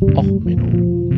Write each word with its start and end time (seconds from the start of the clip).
Och, 0.00 0.24
Menno. 0.24 1.10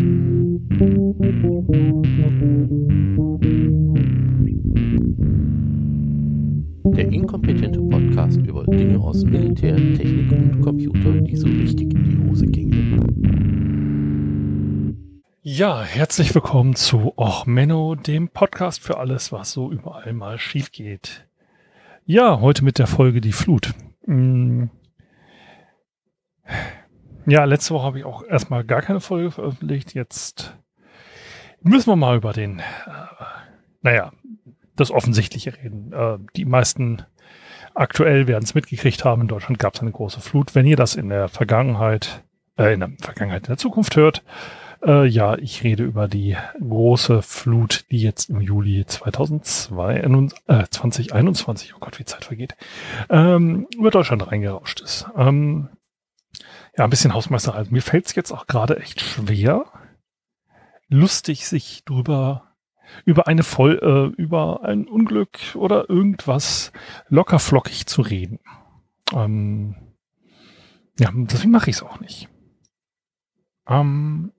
Der 6.97 7.08
inkompetente 7.13 7.81
Podcast 7.81 8.39
über 8.39 8.64
Dinge 8.64 8.98
aus 8.98 9.25
Militär, 9.25 9.77
Technik 9.77 10.32
und 10.32 10.61
Computer, 10.62 11.12
die 11.12 11.37
so 11.37 11.46
richtig 11.46 11.95
in 11.95 12.05
die 12.05 12.29
Hose 12.29 12.46
gingen. 12.46 12.73
Ja, 15.42 15.82
herzlich 15.82 16.34
willkommen 16.34 16.74
zu 16.74 17.12
Och 17.16 17.46
Menno, 17.46 17.94
dem 17.94 18.30
Podcast 18.30 18.82
für 18.82 18.98
alles, 18.98 19.30
was 19.30 19.52
so 19.52 19.70
überall 19.70 20.12
mal 20.12 20.38
schief 20.38 20.72
geht. 20.72 21.28
Ja, 22.04 22.40
heute 22.40 22.64
mit 22.64 22.80
der 22.80 22.88
Folge 22.88 23.20
Die 23.20 23.30
Flut. 23.30 23.74
Hm. 24.06 24.70
Ja, 27.27 27.45
letzte 27.45 27.75
Woche 27.75 27.84
habe 27.84 27.98
ich 27.98 28.04
auch 28.04 28.25
erstmal 28.25 28.64
gar 28.64 28.82
keine 28.82 29.01
Folge 29.01 29.30
veröffentlicht. 29.30 29.95
Jetzt 29.95 30.56
müssen 31.62 31.91
wir 31.91 31.96
mal 31.96 32.16
über 32.16 32.33
den, 32.33 32.59
äh, 32.59 32.62
naja, 33.80 34.12
das 34.77 34.91
Offensichtliche 34.91 35.56
reden. 35.56 35.93
Äh, 35.93 36.19
die 36.37 36.45
meisten 36.45 37.02
aktuell 37.74 38.27
werden 38.27 38.45
es 38.45 38.55
mitgekriegt 38.55 39.05
haben. 39.05 39.23
In 39.23 39.29
Deutschland 39.29 39.59
gab 39.59 39.74
es 39.74 39.80
eine 39.80 39.93
große 39.93 40.20
Flut. 40.20 40.55
Wenn 40.55 40.66
ihr 40.66 40.77
das 40.77 40.96
in 40.96 41.09
der 41.09 41.29
Vergangenheit, 41.29 42.24
äh, 42.59 42.74
in 42.74 42.80
der 42.80 42.91
Vergangenheit, 43.01 43.45
in 43.45 43.52
der 43.52 43.59
Zukunft 43.59 43.95
hört, 43.96 44.24
äh, 44.84 45.07
ja, 45.07 45.37
ich 45.38 45.62
rede 45.62 45.84
über 45.84 46.09
die 46.09 46.37
große 46.59 47.23
Flut, 47.23 47.84
die 47.93 48.02
jetzt 48.02 48.30
im 48.30 48.41
Juli 48.41 48.84
2002, 48.84 49.98
äh, 50.48 50.65
2021, 50.68 51.74
oh 51.77 51.79
Gott, 51.79 52.01
wie 52.01 52.04
Zeit 52.04 52.24
vergeht, 52.24 52.57
ähm, 53.09 53.68
über 53.77 53.91
Deutschland 53.91 54.27
reingerauscht 54.27 54.80
ist. 54.80 55.07
Ähm, 55.16 55.68
ja, 56.76 56.84
ein 56.84 56.90
bisschen 56.90 57.14
Hausmeister. 57.14 57.54
Also 57.54 57.70
mir 57.70 57.82
fällt 57.82 58.06
es 58.06 58.14
jetzt 58.14 58.32
auch 58.32 58.46
gerade 58.46 58.78
echt 58.78 59.00
schwer, 59.00 59.66
lustig 60.88 61.46
sich 61.46 61.84
drüber 61.84 62.52
über 63.04 63.26
eine 63.26 63.42
Voll, 63.42 63.79
äh, 63.82 64.20
über 64.20 64.64
ein 64.64 64.87
Unglück 64.87 65.39
oder 65.55 65.89
irgendwas 65.89 66.73
lockerflockig 67.09 67.87
zu 67.87 68.03
reden. 68.03 68.39
Ähm, 69.14 69.77
ja, 70.98 71.11
deswegen 71.14 71.53
mache 71.53 71.70
ich 71.70 71.77
es 71.77 71.83
auch 71.83 72.01
nicht. 72.01 72.29
Ähm, 73.67 74.33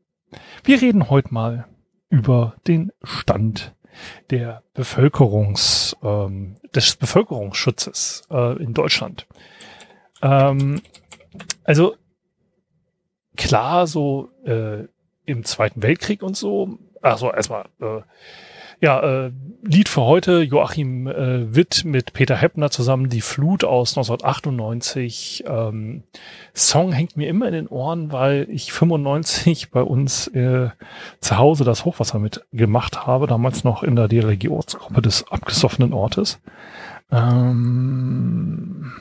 wir 0.63 0.81
reden 0.81 1.09
heute 1.09 1.33
mal 1.33 1.67
über 2.09 2.55
den 2.67 2.91
Stand 3.03 3.75
der 4.29 4.63
Bevölkerungs, 4.73 5.95
ähm, 6.03 6.55
des 6.75 6.95
Bevölkerungsschutzes 6.95 8.23
äh, 8.29 8.61
in 8.61 8.73
Deutschland. 8.73 9.27
Ähm, 10.21 10.81
also 11.63 11.95
klar, 13.37 13.87
so 13.87 14.29
äh, 14.45 14.85
im 15.25 15.43
Zweiten 15.43 15.83
Weltkrieg 15.83 16.23
und 16.23 16.35
so. 16.35 16.77
Also 17.01 17.31
erstmal, 17.31 17.65
äh, 17.81 18.01
ja, 18.79 18.99
äh, 18.99 19.31
Lied 19.63 19.87
für 19.87 20.01
heute, 20.01 20.41
Joachim 20.41 21.07
äh, 21.07 21.55
Witt 21.55 21.85
mit 21.85 22.11
Peter 22.11 22.35
Heppner 22.35 22.69
zusammen, 22.69 23.07
Die 23.07 23.21
Flut 23.21 23.63
aus 23.63 23.97
1998. 23.97 25.45
Ähm, 25.47 26.03
Song 26.53 26.91
hängt 26.91 27.15
mir 27.15 27.29
immer 27.29 27.47
in 27.47 27.53
den 27.53 27.67
Ohren, 27.69 28.11
weil 28.11 28.47
ich 28.49 28.73
95 28.73 29.71
bei 29.71 29.81
uns 29.81 30.27
äh, 30.27 30.69
zu 31.21 31.37
Hause 31.37 31.63
das 31.63 31.85
Hochwasser 31.85 32.19
mitgemacht 32.19 33.07
habe, 33.07 33.25
damals 33.25 33.63
noch 33.63 33.83
in 33.83 33.95
der 33.95 34.09
DLRG-Ortsgruppe 34.09 35.01
des 35.01 35.29
abgesoffenen 35.31 35.93
Ortes. 35.93 36.41
Ähm, 37.09 38.91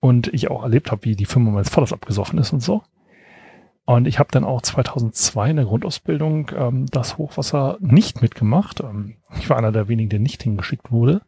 und 0.00 0.34
ich 0.34 0.50
auch 0.50 0.64
erlebt 0.64 0.90
habe, 0.90 1.04
wie 1.04 1.14
die 1.14 1.26
Firma 1.26 1.52
meines 1.52 1.70
Vaters 1.70 1.92
abgesoffen 1.92 2.40
ist 2.40 2.52
und 2.52 2.60
so. 2.60 2.82
Und 3.86 4.08
ich 4.08 4.18
habe 4.18 4.28
dann 4.32 4.44
auch 4.44 4.62
2002 4.62 5.50
in 5.50 5.56
der 5.56 5.64
Grundausbildung 5.64 6.50
ähm, 6.56 6.86
das 6.90 7.18
Hochwasser 7.18 7.78
nicht 7.80 8.20
mitgemacht. 8.20 8.80
Ähm, 8.80 9.16
ich 9.38 9.48
war 9.48 9.56
einer 9.56 9.72
der 9.72 9.88
wenigen, 9.88 10.10
der 10.10 10.18
nicht 10.18 10.42
hingeschickt 10.42 10.90
wurde. 10.90 11.22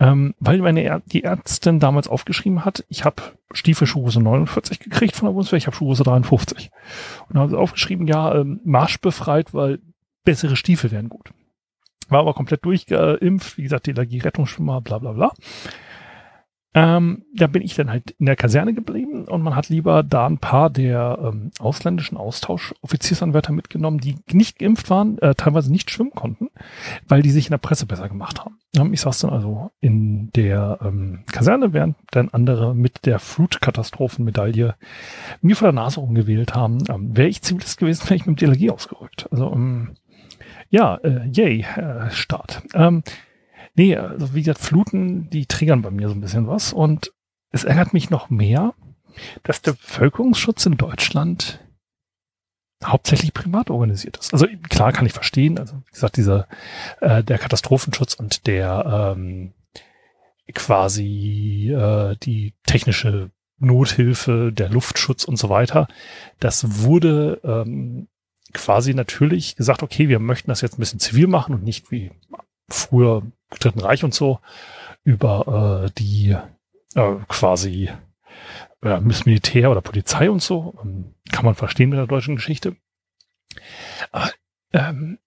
Ähm, 0.00 0.34
weil 0.38 0.58
meine 0.58 0.84
Ä 0.84 1.00
die 1.06 1.24
Ärztin 1.24 1.78
damals 1.78 2.08
aufgeschrieben 2.08 2.64
hat, 2.64 2.84
ich 2.88 3.04
habe 3.04 3.22
Stiefel 3.52 3.86
Schuhgröße 3.86 4.20
49 4.20 4.78
gekriegt 4.78 5.14
von 5.14 5.26
der 5.26 5.32
Bundeswehr, 5.34 5.58
ich 5.58 5.66
habe 5.66 5.76
Schuhgröße 5.76 6.04
53. 6.04 6.70
Und 7.28 7.34
dann 7.34 7.42
haben 7.42 7.50
sie 7.50 7.58
aufgeschrieben, 7.58 8.06
ja, 8.06 8.34
ähm, 8.34 8.60
marschbefreit, 8.64 9.52
weil 9.52 9.80
bessere 10.24 10.56
Stiefel 10.56 10.90
wären 10.90 11.10
gut. 11.10 11.32
War 12.08 12.20
aber 12.20 12.32
komplett 12.32 12.64
durchgeimpft, 12.64 13.58
wie 13.58 13.62
gesagt, 13.62 13.86
die 13.86 13.92
Allergie-Rettungsschwimmer, 13.92 14.80
bla 14.80 14.98
bla 14.98 15.12
bla. 15.12 15.32
Ähm, 16.74 17.24
da 17.34 17.46
bin 17.46 17.62
ich 17.62 17.74
dann 17.74 17.90
halt 17.90 18.10
in 18.12 18.26
der 18.26 18.36
Kaserne 18.36 18.74
geblieben 18.74 19.24
und 19.24 19.42
man 19.42 19.56
hat 19.56 19.70
lieber 19.70 20.02
da 20.02 20.26
ein 20.26 20.38
paar 20.38 20.68
der 20.68 21.18
ähm, 21.22 21.50
ausländischen 21.58 22.18
Austausch-Offiziersanwärter 22.18 23.52
mitgenommen, 23.52 23.98
die 23.98 24.16
nicht 24.30 24.58
geimpft 24.58 24.90
waren, 24.90 25.18
äh, 25.18 25.34
teilweise 25.34 25.72
nicht 25.72 25.90
schwimmen 25.90 26.10
konnten, 26.10 26.50
weil 27.06 27.22
die 27.22 27.30
sich 27.30 27.46
in 27.46 27.52
der 27.52 27.58
Presse 27.58 27.86
besser 27.86 28.08
gemacht 28.10 28.44
haben. 28.44 28.58
Ähm, 28.76 28.92
ich 28.92 29.00
saß 29.00 29.20
dann 29.20 29.30
also 29.30 29.70
in 29.80 30.30
der 30.32 30.78
ähm, 30.82 31.24
Kaserne, 31.32 31.72
während 31.72 31.96
dann 32.10 32.28
andere 32.28 32.74
mit 32.74 33.06
der 33.06 33.18
Flutkatastrophenmedaille 33.18 34.74
mir 35.40 35.56
vor 35.56 35.68
der 35.68 35.72
Nase 35.72 36.00
rumgewählt 36.00 36.54
haben. 36.54 36.84
Ähm, 36.90 37.16
wäre 37.16 37.28
ich 37.28 37.40
Zivilist 37.40 37.78
gewesen, 37.78 38.04
wäre 38.04 38.16
ich 38.16 38.26
mit 38.26 38.40
dem 38.40 38.52
DLG 38.52 38.70
ausgerückt. 38.70 39.26
Also 39.30 39.52
ähm, 39.52 39.96
ja, 40.68 40.96
äh, 40.96 41.26
yay, 41.32 41.64
äh, 41.76 42.10
Start. 42.10 42.62
Ähm, 42.74 43.02
Nee, 43.78 43.96
also 43.96 44.34
wie 44.34 44.42
gesagt, 44.42 44.58
Fluten, 44.58 45.30
die 45.30 45.46
triggern 45.46 45.82
bei 45.82 45.92
mir 45.92 46.08
so 46.08 46.14
ein 46.14 46.20
bisschen 46.20 46.48
was. 46.48 46.72
Und 46.72 47.12
es 47.52 47.62
ärgert 47.62 47.94
mich 47.94 48.10
noch 48.10 48.28
mehr, 48.28 48.74
dass 49.44 49.62
der 49.62 49.72
Bevölkerungsschutz 49.72 50.66
in 50.66 50.76
Deutschland 50.76 51.60
hauptsächlich 52.84 53.32
privat 53.32 53.70
organisiert 53.70 54.16
ist. 54.16 54.32
Also 54.32 54.48
klar 54.68 54.92
kann 54.92 55.06
ich 55.06 55.12
verstehen, 55.12 55.58
also 55.60 55.76
wie 55.76 55.92
gesagt, 55.92 56.16
dieser 56.16 56.48
äh, 57.00 57.22
der 57.22 57.38
Katastrophenschutz 57.38 58.14
und 58.14 58.48
der 58.48 59.14
ähm, 59.16 59.54
quasi 60.54 61.72
äh, 61.72 62.16
die 62.16 62.54
technische 62.66 63.30
Nothilfe, 63.58 64.52
der 64.52 64.70
Luftschutz 64.70 65.22
und 65.22 65.36
so 65.36 65.50
weiter, 65.50 65.86
das 66.40 66.82
wurde 66.82 67.40
ähm, 67.44 68.08
quasi 68.54 68.92
natürlich 68.94 69.54
gesagt, 69.54 69.84
okay, 69.84 70.08
wir 70.08 70.18
möchten 70.18 70.50
das 70.50 70.62
jetzt 70.62 70.78
ein 70.78 70.80
bisschen 70.80 71.00
zivil 71.00 71.28
machen 71.28 71.54
und 71.54 71.62
nicht 71.62 71.92
wie 71.92 72.10
früher 72.68 73.22
Dritten 73.50 73.80
Reich 73.80 74.04
und 74.04 74.14
so 74.14 74.40
über 75.04 75.86
äh, 75.86 75.90
die 75.98 76.36
äh, 76.94 77.14
quasi 77.28 77.90
äh, 78.82 79.00
Militär 79.00 79.70
oder 79.70 79.80
Polizei 79.80 80.30
und 80.30 80.42
so. 80.42 80.74
Ähm, 80.82 81.14
kann 81.30 81.44
man 81.44 81.54
verstehen 81.54 81.90
mit 81.90 81.98
der 81.98 82.06
deutschen 82.06 82.36
Geschichte. 82.36 82.76
Aber, 84.12 84.30
ähm, 84.72 85.18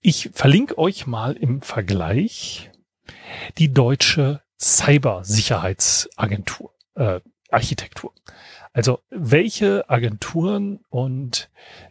ich 0.00 0.30
verlinke 0.32 0.76
euch 0.78 1.06
mal 1.06 1.34
im 1.34 1.62
Vergleich 1.62 2.72
die 3.58 3.72
deutsche 3.72 4.42
Cybersicherheitsagentur, 4.60 6.74
äh, 6.94 7.20
Architektur. 7.50 8.12
Also 8.72 9.00
welche 9.10 9.88
Agenturen 9.90 10.80
und 10.88 11.50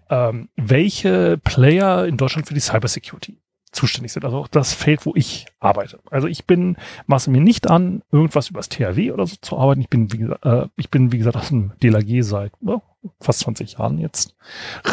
ähm, 0.09 0.49
welche 0.55 1.37
Player 1.37 2.05
in 2.05 2.17
Deutschland 2.17 2.47
für 2.47 2.55
die 2.55 2.59
Cybersecurity 2.59 3.37
zuständig 3.71 4.11
sind. 4.11 4.25
Also 4.25 4.37
auch 4.37 4.47
das 4.47 4.73
Feld, 4.73 5.05
wo 5.05 5.13
ich 5.15 5.47
arbeite. 5.59 5.99
Also 6.09 6.27
ich 6.27 6.45
bin, 6.45 6.77
maße 7.07 7.31
mir 7.31 7.41
nicht 7.41 7.69
an, 7.69 8.03
irgendwas 8.11 8.49
übers 8.49 8.69
THW 8.69 9.11
oder 9.11 9.25
so 9.25 9.37
zu 9.41 9.57
arbeiten. 9.57 9.81
Ich 9.81 9.89
bin, 9.89 10.11
wie 10.11 10.17
gesagt, 10.17 10.45
äh, 10.45 10.67
ich 10.75 10.89
bin, 10.89 11.11
wie 11.11 11.17
gesagt, 11.17 11.37
aus 11.37 11.49
dem 11.49 11.73
DLAG 11.81 12.23
seit 12.23 12.51
oh, 12.65 12.81
fast 13.19 13.39
20 13.41 13.73
Jahren 13.73 13.97
jetzt 13.97 14.35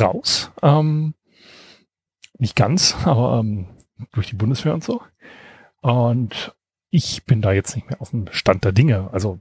raus. 0.00 0.53
Ähm, 0.62 1.15
nicht 2.39 2.56
ganz, 2.56 2.97
aber 3.05 3.41
ähm, 3.41 3.66
durch 4.12 4.28
die 4.28 4.37
Bundeswehr 4.37 4.75
und 4.75 4.84
so. 4.84 5.03
Und 5.81 6.55
ich 6.91 7.25
bin 7.25 7.43
da 7.43 7.53
jetzt 7.53 7.75
nicht 7.75 7.89
mehr 7.91 8.00
auf 8.00 8.10
dem 8.10 8.27
Stand 8.31 8.65
der 8.65 8.72
Dinge. 8.72 9.10
Also 9.12 9.41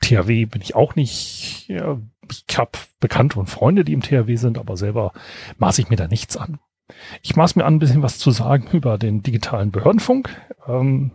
THW 0.00 0.46
bin 0.46 0.62
ich 0.62 0.74
auch 0.74 0.96
nicht. 0.96 1.68
Ja, 1.68 1.98
ich 2.30 2.58
habe 2.58 2.72
Bekannte 3.00 3.38
und 3.38 3.48
Freunde, 3.48 3.84
die 3.84 3.92
im 3.92 4.02
THW 4.02 4.36
sind, 4.36 4.58
aber 4.58 4.76
selber 4.76 5.12
maße 5.58 5.80
ich 5.80 5.88
mir 5.90 5.96
da 5.96 6.08
nichts 6.08 6.36
an. 6.36 6.58
Ich 7.22 7.36
maß 7.36 7.56
mir 7.56 7.64
an, 7.64 7.74
ein 7.74 7.78
bisschen 7.78 8.02
was 8.02 8.18
zu 8.18 8.30
sagen 8.30 8.68
über 8.72 8.98
den 8.98 9.22
digitalen 9.22 9.70
Behördenfunk. 9.70 10.30
Ähm, 10.66 11.12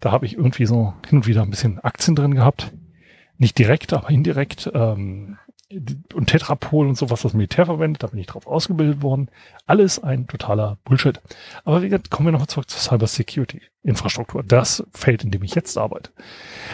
da 0.00 0.12
habe 0.12 0.26
ich 0.26 0.36
irgendwie 0.36 0.66
so 0.66 0.94
hin 1.06 1.18
und 1.18 1.26
wieder 1.26 1.42
ein 1.42 1.50
bisschen 1.50 1.78
Aktien 1.80 2.14
drin 2.14 2.34
gehabt. 2.34 2.72
Nicht 3.38 3.58
direkt, 3.58 3.92
aber 3.92 4.10
indirekt. 4.10 4.70
Ähm, 4.74 5.38
und 6.14 6.26
Tetrapol 6.26 6.86
und 6.86 6.96
so, 6.96 7.10
was 7.10 7.22
das 7.22 7.32
Militär 7.32 7.66
verwendet, 7.66 8.02
da 8.02 8.08
bin 8.08 8.20
ich 8.20 8.26
drauf 8.26 8.46
ausgebildet 8.46 9.02
worden. 9.02 9.30
Alles 9.66 10.02
ein 10.02 10.26
totaler 10.26 10.78
Bullshit. 10.84 11.20
Aber 11.64 11.82
wie 11.82 11.88
gesagt, 11.88 12.10
kommen 12.10 12.28
wir 12.28 12.32
nochmal 12.32 12.48
zurück 12.48 12.70
zur 12.70 12.80
Cyber 12.80 13.06
Security 13.06 13.62
Infrastruktur. 13.82 14.42
Das 14.42 14.84
Feld, 14.92 15.24
in 15.24 15.30
dem 15.30 15.42
ich 15.42 15.54
jetzt 15.54 15.76
arbeite. 15.76 16.10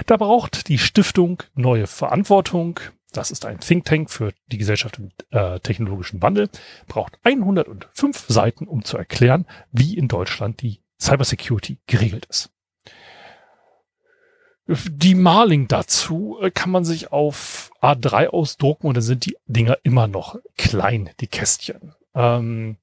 Da 0.06 0.16
braucht 0.16 0.68
die 0.68 0.78
Stiftung 0.78 1.42
neue 1.54 1.86
Verantwortung, 1.86 2.80
das 3.16 3.30
ist 3.30 3.44
ein 3.46 3.60
Think 3.60 3.84
Tank 3.84 4.10
für 4.10 4.32
die 4.50 4.58
Gesellschaft 4.58 4.98
im 4.98 5.10
äh, 5.30 5.60
technologischen 5.60 6.22
Wandel, 6.22 6.48
braucht 6.88 7.18
105 7.24 8.26
Seiten, 8.28 8.66
um 8.66 8.84
zu 8.84 8.96
erklären, 8.96 9.46
wie 9.72 9.96
in 9.96 10.08
Deutschland 10.08 10.62
die 10.62 10.80
Cybersecurity 11.00 11.78
geregelt 11.86 12.26
ist. 12.26 12.50
Die 14.66 15.16
Marling 15.16 15.66
dazu 15.66 16.38
äh, 16.40 16.50
kann 16.50 16.70
man 16.70 16.84
sich 16.84 17.10
auf 17.12 17.72
A3 17.82 18.28
ausdrucken 18.28 18.86
und 18.86 18.96
dann 18.96 19.02
sind 19.02 19.26
die 19.26 19.36
Dinger 19.46 19.78
immer 19.82 20.06
noch 20.06 20.36
klein, 20.56 21.10
die 21.20 21.26
Kästchen. 21.26 21.94
Ähm, 22.14 22.76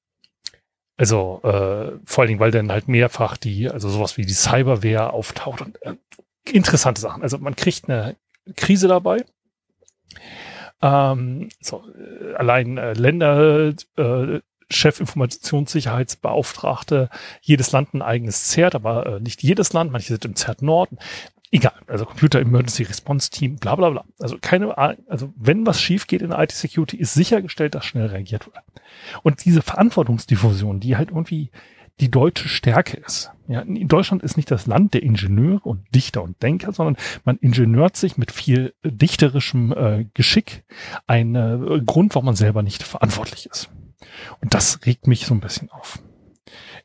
also 0.98 1.40
äh, 1.44 2.00
vor 2.04 2.22
allen 2.22 2.28
Dingen, 2.28 2.40
weil 2.40 2.52
dann 2.52 2.72
halt 2.72 2.88
mehrfach 2.88 3.38
die, 3.38 3.70
also 3.70 3.88
sowas 3.88 4.18
wie 4.18 4.26
die 4.26 4.34
Cyberware 4.34 5.14
auftaucht 5.14 5.62
und 5.62 5.82
äh, 5.84 5.94
interessante 6.52 7.00
Sachen. 7.00 7.22
Also 7.22 7.38
man 7.38 7.56
kriegt 7.56 7.88
eine 7.88 8.16
Krise 8.56 8.88
dabei. 8.88 9.24
Ähm, 10.82 11.50
so, 11.62 11.84
äh, 11.98 12.34
allein 12.36 12.78
äh, 12.78 12.94
Länder, 12.94 13.74
äh, 13.98 14.40
Chefinformationssicherheitsbeauftragte, 14.70 17.10
jedes 17.42 17.72
Land 17.72 17.94
ein 17.94 18.02
eigenes 18.02 18.50
ZERT, 18.50 18.76
aber 18.76 19.06
äh, 19.06 19.20
nicht 19.20 19.42
jedes 19.42 19.72
Land, 19.74 19.92
manche 19.92 20.08
sind 20.08 20.26
im 20.26 20.36
ZERT 20.36 20.62
Nord. 20.62 20.90
Egal, 21.50 21.72
also 21.88 22.06
Computer 22.06 22.42
Emergency 22.42 22.84
Response 22.84 23.30
Team, 23.30 23.56
bla 23.56 23.76
bla 23.76 23.90
bla. 23.90 24.04
Also 24.20 24.38
keine, 24.40 24.78
also 24.78 25.34
wenn 25.38 25.66
was 25.66 25.82
schief 25.82 26.06
geht 26.08 26.22
in 26.22 26.32
der 26.32 26.40
IT-Security, 26.40 26.98
ist 26.98 27.14
sichergestellt, 27.14 27.74
dass 27.74 27.86
schnell 27.86 28.08
reagiert 28.08 28.46
wird. 28.46 28.58
Und 29.24 29.46
diese 29.46 29.62
Verantwortungsdiffusion, 29.62 30.82
die 30.82 30.98
halt 30.98 31.12
irgendwie 31.12 31.50
die 32.00 32.12
deutsche 32.12 32.48
Stärke 32.48 32.98
ist. 32.98 33.32
Ja, 33.48 33.64
Deutschland 33.66 34.24
ist 34.24 34.38
nicht 34.38 34.52
das 34.52 34.68
Land 34.68 34.94
der 34.94 35.04
Ingenieure 35.04 35.62
und 35.62 35.84
Dichter 35.96 36.22
und 36.22 36.42
Denker, 36.44 36.74
sondern 36.74 36.98
man 37.24 37.38
ingenieurt 37.38 37.96
sich 37.96 38.18
mit 38.18 38.32
viel 38.32 38.74
dichterischem 38.84 39.72
äh, 39.72 40.06
Geschick 40.14 40.64
ein 41.08 41.36
äh, 41.36 41.82
Grund, 41.86 42.14
warum 42.14 42.26
man 42.26 42.36
selber 42.36 42.62
nicht 42.62 42.84
verantwortlich 42.84 43.48
ist. 43.50 43.70
Und 44.42 44.54
das 44.54 44.86
regt 44.86 45.08
mich 45.08 45.26
so 45.26 45.34
ein 45.34 45.40
bisschen 45.40 45.72
auf. 45.72 46.00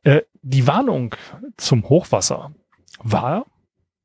Äh, 0.04 0.22
die 0.42 0.66
Warnung 0.66 1.14
zum 1.56 1.88
Hochwasser 1.88 2.54
war 3.02 3.46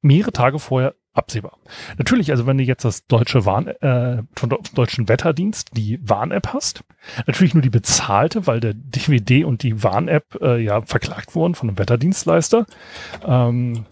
mehrere 0.01 0.31
Tage 0.31 0.59
vorher 0.59 0.95
absehbar. 1.17 1.57
Natürlich, 1.97 2.31
also 2.31 2.45
wenn 2.45 2.57
du 2.57 2.63
jetzt 2.63 2.85
das 2.85 3.05
deutsche 3.07 3.45
Warn, 3.45 3.67
äh, 3.67 4.23
vom 4.35 4.49
deutschen 4.73 5.09
Wetterdienst 5.09 5.75
die 5.75 5.99
Warn-App 6.07 6.53
hast, 6.53 6.83
natürlich 7.25 7.53
nur 7.53 7.63
die 7.63 7.69
bezahlte, 7.69 8.47
weil 8.47 8.59
der 8.59 8.73
DVD 8.73 9.43
und 9.43 9.63
die 9.63 9.83
Warn-App 9.83 10.37
äh, 10.41 10.63
ja 10.63 10.81
verklagt 10.81 11.35
wurden 11.35 11.55
von 11.55 11.69
einem 11.69 11.77
Wetterdienstleister. 11.77 12.65
Ähm, 13.25 13.85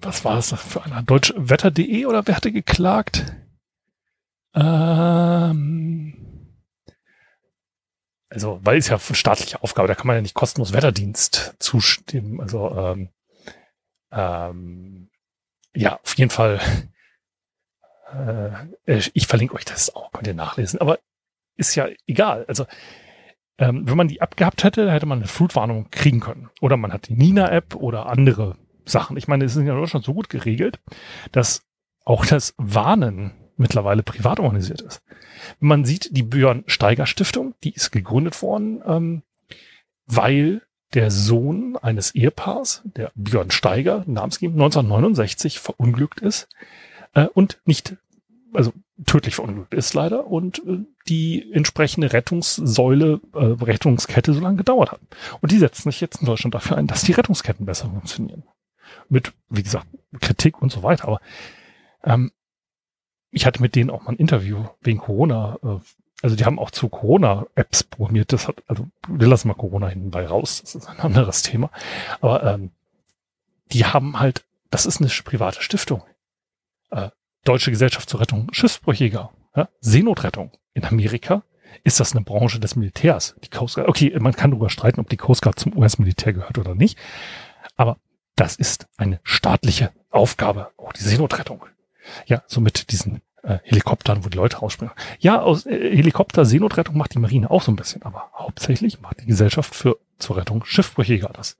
was 0.00 0.24
war 0.24 0.36
das 0.36 0.52
für 0.52 0.82
einer? 0.84 1.02
Deutschwetter.de 1.02 2.06
oder 2.06 2.26
wer 2.26 2.36
hatte 2.36 2.52
geklagt? 2.52 3.34
Ähm, 4.54 6.14
also, 8.30 8.60
weil 8.62 8.78
es 8.78 8.88
ja 8.88 8.96
eine 8.96 9.14
staatliche 9.14 9.62
Aufgabe, 9.62 9.88
da 9.88 9.94
kann 9.94 10.06
man 10.06 10.16
ja 10.16 10.22
nicht 10.22 10.34
kostenlos 10.34 10.72
Wetterdienst 10.72 11.54
zustimmen. 11.58 12.40
Also, 12.40 12.70
ähm, 12.76 13.08
ähm, 14.12 15.10
ja, 15.74 15.98
auf 16.02 16.16
jeden 16.16 16.30
Fall. 16.30 16.60
Äh, 18.86 19.00
ich 19.12 19.26
verlinke 19.26 19.54
euch 19.54 19.64
das 19.64 19.94
auch, 19.94 20.12
könnt 20.12 20.26
ihr 20.26 20.34
nachlesen. 20.34 20.80
Aber 20.80 20.98
ist 21.56 21.74
ja 21.74 21.88
egal. 22.06 22.44
Also, 22.46 22.66
ähm, 23.58 23.88
wenn 23.88 23.96
man 23.96 24.08
die 24.08 24.20
abgehabt 24.20 24.64
hätte, 24.64 24.90
hätte 24.90 25.06
man 25.06 25.18
eine 25.18 25.28
Flutwarnung 25.28 25.90
kriegen 25.90 26.20
können. 26.20 26.50
Oder 26.60 26.76
man 26.76 26.92
hat 26.92 27.08
die 27.08 27.14
Nina-App 27.14 27.76
oder 27.76 28.06
andere 28.06 28.56
Sachen. 28.84 29.16
Ich 29.16 29.28
meine, 29.28 29.44
es 29.44 29.52
ist 29.52 29.58
in 29.58 29.66
Deutschland 29.66 30.04
so 30.04 30.14
gut 30.14 30.28
geregelt, 30.28 30.80
dass 31.32 31.62
auch 32.04 32.26
das 32.26 32.54
Warnen 32.58 33.32
mittlerweile 33.56 34.02
privat 34.02 34.40
organisiert 34.40 34.80
ist. 34.80 35.02
Man 35.60 35.84
sieht 35.84 36.16
die 36.16 36.22
Björn 36.22 36.64
Steiger 36.66 37.06
Stiftung, 37.06 37.54
die 37.62 37.72
ist 37.72 37.92
gegründet 37.92 38.40
worden, 38.42 38.82
ähm, 38.86 39.22
weil 40.06 40.62
der 40.94 41.10
Sohn 41.10 41.76
eines 41.76 42.14
Ehepaars, 42.14 42.82
der 42.84 43.10
Björn 43.14 43.50
Steiger, 43.50 44.04
namensgebend 44.06 44.56
1969 44.56 45.58
verunglückt 45.60 46.20
ist 46.20 46.48
äh, 47.14 47.26
und 47.26 47.58
nicht, 47.64 47.96
also 48.52 48.72
tödlich 49.04 49.34
verunglückt 49.34 49.74
ist 49.74 49.94
leider 49.94 50.26
und 50.26 50.60
äh, 50.66 50.78
die 51.08 51.52
entsprechende 51.52 52.12
Rettungssäule, 52.12 53.20
äh, 53.34 53.38
Rettungskette 53.38 54.32
so 54.32 54.40
lange 54.40 54.56
gedauert 54.56 54.92
hat. 54.92 55.00
Und 55.40 55.50
die 55.50 55.58
setzen 55.58 55.90
sich 55.90 56.00
jetzt 56.00 56.20
in 56.20 56.26
Deutschland 56.26 56.54
dafür 56.54 56.76
ein, 56.76 56.86
dass 56.86 57.02
die 57.02 57.12
Rettungsketten 57.12 57.66
besser 57.66 57.88
funktionieren. 57.88 58.44
Mit, 59.08 59.32
wie 59.50 59.62
gesagt, 59.62 59.86
Kritik 60.20 60.62
und 60.62 60.70
so 60.70 60.82
weiter. 60.82 61.08
Aber 61.08 61.20
ähm, 62.04 62.30
ich 63.30 63.46
hatte 63.46 63.60
mit 63.60 63.74
denen 63.74 63.90
auch 63.90 64.02
mal 64.02 64.12
ein 64.12 64.18
Interview 64.18 64.64
wegen 64.80 65.00
Corona. 65.00 65.58
Äh, 65.62 65.80
also 66.24 66.36
die 66.36 66.46
haben 66.46 66.58
auch 66.58 66.70
zu 66.70 66.88
Corona-Apps 66.88 67.82
programmiert. 67.82 68.32
Das 68.32 68.48
hat, 68.48 68.62
also 68.66 68.88
wir 69.08 69.28
lassen 69.28 69.46
mal 69.46 69.52
Corona 69.52 69.88
hinten 69.88 70.10
bei 70.10 70.26
raus. 70.26 70.62
Das 70.62 70.74
ist 70.74 70.88
ein 70.88 70.98
anderes 71.00 71.42
Thema. 71.42 71.70
Aber 72.22 72.42
ähm, 72.42 72.70
die 73.72 73.84
haben 73.84 74.18
halt, 74.18 74.46
das 74.70 74.86
ist 74.86 75.02
eine 75.02 75.10
private 75.10 75.62
Stiftung. 75.62 76.02
Äh, 76.90 77.10
Deutsche 77.44 77.70
Gesellschaft 77.70 78.08
zur 78.08 78.20
Rettung 78.20 78.48
Schiffsbrüchiger. 78.52 79.32
Ja? 79.54 79.68
Seenotrettung. 79.80 80.52
In 80.72 80.86
Amerika 80.86 81.42
ist 81.82 82.00
das 82.00 82.12
eine 82.12 82.24
Branche 82.24 82.58
des 82.58 82.74
Militärs. 82.74 83.34
Die 83.44 83.50
Coast 83.50 83.74
Guard, 83.74 83.88
okay, 83.88 84.16
man 84.18 84.32
kann 84.32 84.50
darüber 84.50 84.70
streiten, 84.70 85.00
ob 85.00 85.10
die 85.10 85.18
Coast 85.18 85.42
Guard 85.42 85.58
zum 85.58 85.76
US-Militär 85.76 86.32
gehört 86.32 86.56
oder 86.56 86.74
nicht. 86.74 86.98
Aber 87.76 87.98
das 88.34 88.56
ist 88.56 88.86
eine 88.96 89.20
staatliche 89.24 89.92
Aufgabe, 90.08 90.70
auch 90.78 90.94
die 90.94 91.02
Seenotrettung. 91.02 91.66
Ja, 92.24 92.42
so 92.46 92.62
mit 92.62 92.92
diesen 92.92 93.20
äh, 93.44 93.58
Helikoptern, 93.62 94.24
wo 94.24 94.28
die 94.28 94.36
Leute 94.36 94.58
rausspringen. 94.58 94.94
Ja, 95.18 95.40
aus 95.40 95.66
äh, 95.66 95.96
Helikopter 95.96 96.44
Seenotrettung 96.44 96.96
macht 96.96 97.14
die 97.14 97.18
Marine 97.18 97.50
auch 97.50 97.62
so 97.62 97.70
ein 97.70 97.76
bisschen, 97.76 98.02
aber 98.02 98.30
hauptsächlich 98.36 99.00
macht 99.00 99.20
die 99.20 99.26
Gesellschaft 99.26 99.74
für 99.74 99.98
zur 100.18 100.36
Rettung 100.36 100.64
Schiffbrüchiger 100.64 101.30
das. 101.32 101.56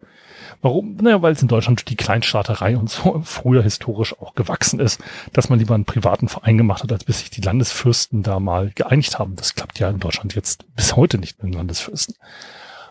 Warum? 0.62 0.96
Naja, 0.96 1.20
weil 1.22 1.32
es 1.32 1.42
in 1.42 1.48
Deutschland 1.48 1.88
die 1.88 1.96
Kleinstaaterei 1.96 2.76
und 2.76 2.88
so 2.88 3.20
früher 3.24 3.62
historisch 3.62 4.18
auch 4.18 4.34
gewachsen 4.34 4.80
ist, 4.80 5.00
dass 5.32 5.48
man 5.48 5.58
lieber 5.58 5.74
einen 5.74 5.84
privaten 5.84 6.28
Verein 6.28 6.56
gemacht 6.56 6.82
hat, 6.82 6.92
als 6.92 7.04
bis 7.04 7.20
sich 7.20 7.30
die 7.30 7.42
Landesfürsten 7.42 8.22
da 8.22 8.40
mal 8.40 8.70
geeinigt 8.74 9.18
haben. 9.18 9.36
Das 9.36 9.54
klappt 9.54 9.78
ja 9.78 9.90
in 9.90 10.00
Deutschland 10.00 10.34
jetzt 10.34 10.64
bis 10.74 10.96
heute 10.96 11.18
nicht 11.18 11.42
mit 11.42 11.52
den 11.52 11.58
Landesfürsten. 11.58 12.14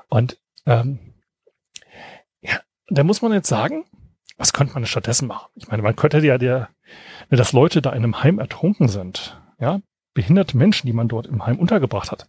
Und 0.09 0.37
ähm, 0.65 0.99
ja, 2.41 2.59
da 2.89 3.03
muss 3.03 3.21
man 3.21 3.33
jetzt 3.33 3.49
sagen, 3.49 3.85
was 4.37 4.53
könnte 4.53 4.73
man 4.73 4.85
stattdessen 4.85 5.27
machen? 5.27 5.49
Ich 5.55 5.67
meine, 5.67 5.83
man 5.83 5.95
könnte 5.95 6.19
ja 6.19 6.37
der, 6.37 6.69
dass 7.29 7.53
Leute 7.53 7.81
da 7.81 7.91
in 7.91 8.03
einem 8.03 8.23
Heim 8.23 8.39
ertrunken 8.39 8.87
sind, 8.87 9.41
ja, 9.59 9.81
behinderte 10.13 10.57
Menschen, 10.57 10.87
die 10.87 10.93
man 10.93 11.07
dort 11.07 11.27
im 11.27 11.45
Heim 11.45 11.57
untergebracht 11.57 12.11
hat, 12.11 12.27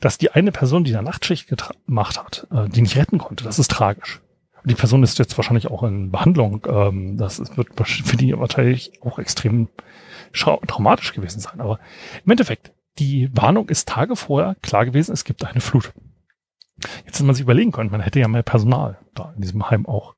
dass 0.00 0.18
die 0.18 0.30
eine 0.32 0.52
Person, 0.52 0.84
die 0.84 0.92
da 0.92 1.02
Nachtschicht 1.02 1.48
gemacht 1.86 2.18
hat, 2.18 2.46
äh, 2.52 2.68
die 2.68 2.82
nicht 2.82 2.96
retten 2.96 3.18
konnte, 3.18 3.44
das 3.44 3.58
ist 3.58 3.70
tragisch. 3.70 4.20
Die 4.64 4.74
Person 4.74 5.02
ist 5.02 5.18
jetzt 5.18 5.36
wahrscheinlich 5.36 5.70
auch 5.70 5.82
in 5.82 6.10
Behandlung. 6.10 6.66
Ähm, 6.66 7.18
das 7.18 7.38
wird 7.56 7.68
für 7.86 8.16
die 8.16 8.36
wahrscheinlich 8.36 9.02
auch 9.02 9.18
extrem 9.18 9.68
traumatisch 10.32 11.12
gewesen 11.12 11.40
sein. 11.40 11.60
Aber 11.60 11.78
im 12.24 12.30
Endeffekt, 12.30 12.72
die 12.98 13.28
Warnung 13.34 13.68
ist 13.68 13.88
Tage 13.88 14.16
vorher 14.16 14.56
klar 14.62 14.86
gewesen, 14.86 15.12
es 15.12 15.24
gibt 15.24 15.44
eine 15.44 15.60
Flut. 15.60 15.92
Jetzt 17.04 17.16
hätte 17.16 17.24
man 17.24 17.34
sich 17.34 17.42
überlegen 17.42 17.72
können, 17.72 17.90
man 17.90 18.00
hätte 18.00 18.20
ja 18.20 18.28
mehr 18.28 18.42
Personal 18.42 18.98
da 19.14 19.32
in 19.36 19.42
diesem 19.42 19.68
Heim 19.70 19.86
auch 19.86 20.14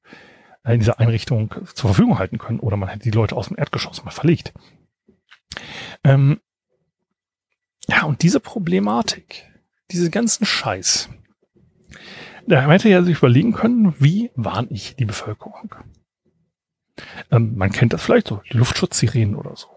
in 0.75 0.81
dieser 0.81 0.99
Einrichtung 0.99 1.55
zur 1.75 1.91
Verfügung 1.91 2.19
halten 2.19 2.39
können 2.39 2.61
oder 2.61 2.77
man 2.77 2.89
hätte 2.89 3.05
die 3.05 3.11
Leute 3.11 3.37
aus 3.37 3.49
dem 3.49 3.59
Erdgeschoss 3.59 4.05
mal 4.05 4.11
verlegt. 4.11 4.53
Ähm, 6.05 6.41
ja, 7.89 8.05
und 8.05 8.23
diese 8.23 8.41
Problematik, 8.41 9.51
diese 9.91 10.11
ganzen 10.11 10.45
Scheiß, 10.45 11.09
da 12.47 12.69
hätte 12.71 12.89
ja 12.89 13.03
sich 13.03 13.19
überlegen 13.19 13.53
können, 13.53 13.95
wie 14.01 14.31
warne 14.35 14.69
ich 14.71 14.97
die 14.97 15.05
Bevölkerung? 15.05 15.75
Ähm, 17.31 17.57
man 17.57 17.73
kennt 17.73 17.93
das 17.93 18.03
vielleicht 18.03 18.29
so, 18.29 18.41
die 18.53 18.57
Luftschutzsirenen 18.57 19.37
oder 19.37 19.57
so. 19.57 19.69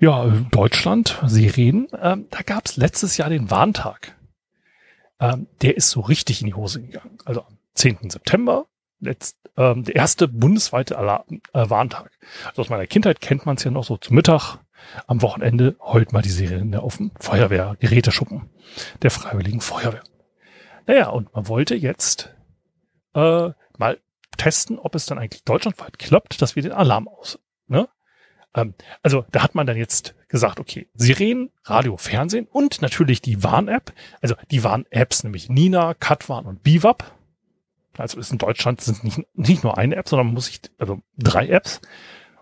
Ja, 0.00 0.26
Deutschland, 0.50 1.20
Sirenen, 1.26 1.88
ähm, 2.00 2.26
da 2.30 2.40
gab 2.40 2.66
es 2.66 2.78
letztes 2.78 3.18
Jahr 3.18 3.28
den 3.28 3.50
Warntag. 3.50 4.16
Ähm, 5.20 5.46
der 5.60 5.76
ist 5.76 5.90
so 5.90 6.00
richtig 6.00 6.40
in 6.40 6.46
die 6.46 6.54
Hose 6.54 6.80
gegangen. 6.80 7.18
Also 7.26 7.42
am 7.42 7.58
10. 7.74 8.08
September 8.08 8.66
letzt, 9.00 9.36
ähm, 9.56 9.84
der 9.84 9.96
erste 9.96 10.28
bundesweite 10.28 10.98
Alarm, 10.98 11.40
äh, 11.52 11.68
Warntag. 11.68 12.10
Also 12.48 12.62
aus 12.62 12.68
meiner 12.68 12.86
Kindheit 12.86 13.20
kennt 13.20 13.46
man 13.46 13.56
es 13.56 13.64
ja 13.64 13.70
noch 13.70 13.84
so 13.84 13.96
zum 13.96 14.16
Mittag. 14.16 14.58
Am 15.06 15.20
Wochenende 15.22 15.76
heult 15.80 16.12
mal 16.12 16.22
die 16.22 16.30
Serie 16.30 16.80
auf 16.80 16.96
dem 16.96 17.10
Feuerwehr-Geräteschuppen 17.20 18.48
der 19.02 19.10
Freiwilligen 19.10 19.60
Feuerwehr. 19.60 20.02
Naja, 20.86 21.08
und 21.10 21.32
man 21.34 21.48
wollte 21.48 21.74
jetzt 21.74 22.34
äh, 23.14 23.50
mal 23.76 23.98
testen, 24.36 24.78
ob 24.78 24.94
es 24.94 25.06
dann 25.06 25.18
eigentlich 25.18 25.44
deutschlandweit 25.44 25.98
klappt, 25.98 26.40
dass 26.40 26.56
wir 26.56 26.62
den 26.62 26.72
Alarm 26.72 27.08
aus. 27.08 27.38
Ne? 27.66 27.88
Ähm, 28.54 28.74
also 29.02 29.24
da 29.30 29.42
hat 29.42 29.54
man 29.54 29.66
dann 29.66 29.76
jetzt 29.76 30.14
gesagt, 30.28 30.60
okay, 30.60 30.88
Sirenen, 30.94 31.50
Radio, 31.64 31.96
Fernsehen 31.96 32.46
und 32.50 32.80
natürlich 32.80 33.20
die 33.20 33.42
Warn-App. 33.42 33.92
Also 34.22 34.34
die 34.50 34.64
Warn-Apps, 34.64 35.24
nämlich 35.24 35.48
Nina, 35.48 35.94
Katwarn 35.94 36.46
und 36.46 36.62
Bivap 36.62 37.12
also 37.96 38.18
ist 38.18 38.32
in 38.32 38.38
Deutschland 38.38 38.80
sind 38.80 39.04
nicht, 39.04 39.20
nicht 39.34 39.64
nur 39.64 39.78
eine 39.78 39.96
App, 39.96 40.08
sondern 40.08 40.28
man 40.28 40.34
muss 40.34 40.46
sich, 40.46 40.60
also 40.78 41.00
drei 41.16 41.48
Apps. 41.48 41.80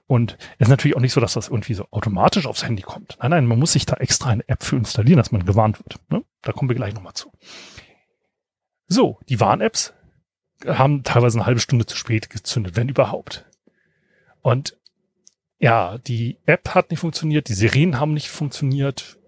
Und 0.07 0.39
es 0.59 0.67
ist 0.67 0.71
natürlich 0.71 0.97
auch 0.97 1.03
nicht 1.03 1.13
so, 1.13 1.21
dass 1.21 1.35
das 1.35 1.49
irgendwie 1.49 1.75
so 1.75 1.87
automatisch 1.91 2.47
aufs 2.47 2.65
Handy 2.65 2.83
kommt. 2.83 3.19
Nein, 3.21 3.31
nein, 3.31 3.47
man 3.47 3.59
muss 3.59 3.73
sich 3.73 3.85
da 3.85 3.97
extra 3.97 4.31
eine 4.31 4.49
App 4.49 4.63
für 4.63 4.77
installieren, 4.77 5.19
dass 5.19 5.33
man 5.33 5.45
gewarnt 5.45 5.79
wird. 5.81 6.01
Ne? 6.11 6.25
Da 6.43 6.53
kommen 6.53 6.71
wir 6.71 6.77
gleich 6.77 6.95
nochmal 6.95 7.13
zu. 7.13 7.31
So, 8.87 9.19
die 9.29 9.39
Warn-Apps 9.39 9.93
haben 10.67 11.03
teilweise 11.03 11.39
eine 11.39 11.47
halbe 11.47 11.61
Stunde 11.61 11.85
zu 11.85 11.95
spät 11.95 12.31
gezündet, 12.31 12.75
wenn 12.75 12.89
überhaupt. 12.89 13.45
Und 14.41 14.79
ja, 15.59 15.99
die 15.99 16.39
App 16.47 16.75
hat 16.75 16.91
nicht 16.91 17.01
funktioniert, 17.01 17.49
die 17.49 17.55
Sirenen 17.55 18.01
haben 18.01 18.15
nicht 18.15 18.31
funktioniert. 18.31 19.19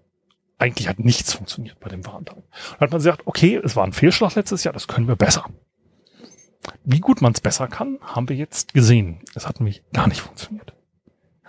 Eigentlich 0.57 0.87
hat 0.87 0.99
nichts 0.99 1.33
funktioniert 1.33 1.79
bei 1.79 1.89
dem 1.89 2.05
Warntag. 2.05 2.37
Und 2.37 2.79
hat 2.79 2.91
man 2.91 2.99
gesagt, 2.99 3.23
okay, 3.25 3.59
es 3.63 3.75
war 3.75 3.83
ein 3.83 3.93
Fehlschlag 3.93 4.35
letztes 4.35 4.63
Jahr, 4.63 4.73
das 4.73 4.87
können 4.87 5.07
wir 5.07 5.15
besser. 5.15 5.45
Wie 6.83 6.99
gut 6.99 7.21
man 7.21 7.33
es 7.33 7.41
besser 7.41 7.67
kann, 7.67 7.99
haben 8.01 8.29
wir 8.29 8.35
jetzt 8.35 8.73
gesehen. 8.73 9.19
Es 9.35 9.47
hat 9.47 9.59
nämlich 9.59 9.83
gar 9.93 10.07
nicht 10.07 10.21
funktioniert. 10.21 10.73